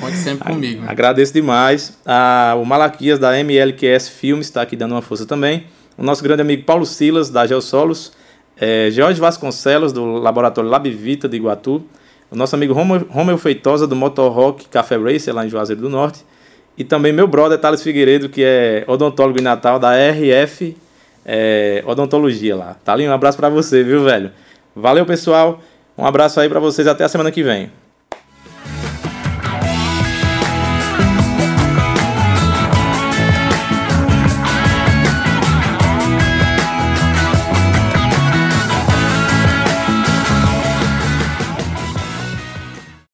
Conte 0.00 0.16
sempre 0.16 0.46
comigo. 0.52 0.82
Agradeço 0.86 1.32
demais. 1.32 1.96
Ah, 2.04 2.56
o 2.60 2.64
Malaquias 2.64 3.20
da 3.20 3.38
MLQS 3.38 4.08
Filmes 4.08 4.46
está 4.46 4.62
aqui 4.62 4.74
dando 4.74 4.92
uma 4.92 5.02
força 5.02 5.24
também. 5.24 5.64
O 5.96 6.02
nosso 6.02 6.22
grande 6.22 6.42
amigo 6.42 6.64
Paulo 6.64 6.84
Silas, 6.84 7.30
da 7.30 7.46
Geossolos. 7.46 8.12
É, 8.56 8.88
Jorge 8.90 9.20
Vasconcelos, 9.20 9.92
do 9.92 10.04
Laboratório 10.14 10.70
Labvita 10.70 11.28
de 11.28 11.36
Iguatu. 11.36 11.84
O 12.30 12.36
nosso 12.36 12.54
amigo 12.54 12.74
Romeu 12.74 13.38
Feitosa, 13.38 13.86
do 13.86 13.94
Motor 13.94 14.32
Rock 14.32 14.68
Café 14.68 14.96
Racer, 14.96 15.34
lá 15.34 15.46
em 15.46 15.48
Juazeiro 15.48 15.82
do 15.82 15.88
Norte. 15.88 16.24
E 16.76 16.82
também 16.82 17.12
meu 17.12 17.28
brother 17.28 17.58
Thales 17.58 17.82
Figueiredo, 17.82 18.28
que 18.28 18.42
é 18.42 18.84
odontólogo 18.88 19.38
em 19.38 19.42
Natal 19.42 19.78
da 19.78 19.92
RF 19.94 20.76
é, 21.24 21.82
Odontologia 21.86 22.54
lá. 22.54 22.76
Ali, 22.86 23.08
um 23.08 23.12
abraço 23.12 23.38
para 23.38 23.48
você, 23.48 23.82
viu, 23.82 24.04
velho? 24.04 24.30
Valeu, 24.76 25.06
pessoal. 25.06 25.60
Um 25.96 26.04
abraço 26.04 26.40
aí 26.40 26.48
para 26.48 26.60
vocês 26.60 26.86
até 26.86 27.04
a 27.04 27.08
semana 27.08 27.30
que 27.30 27.42
vem. 27.42 27.70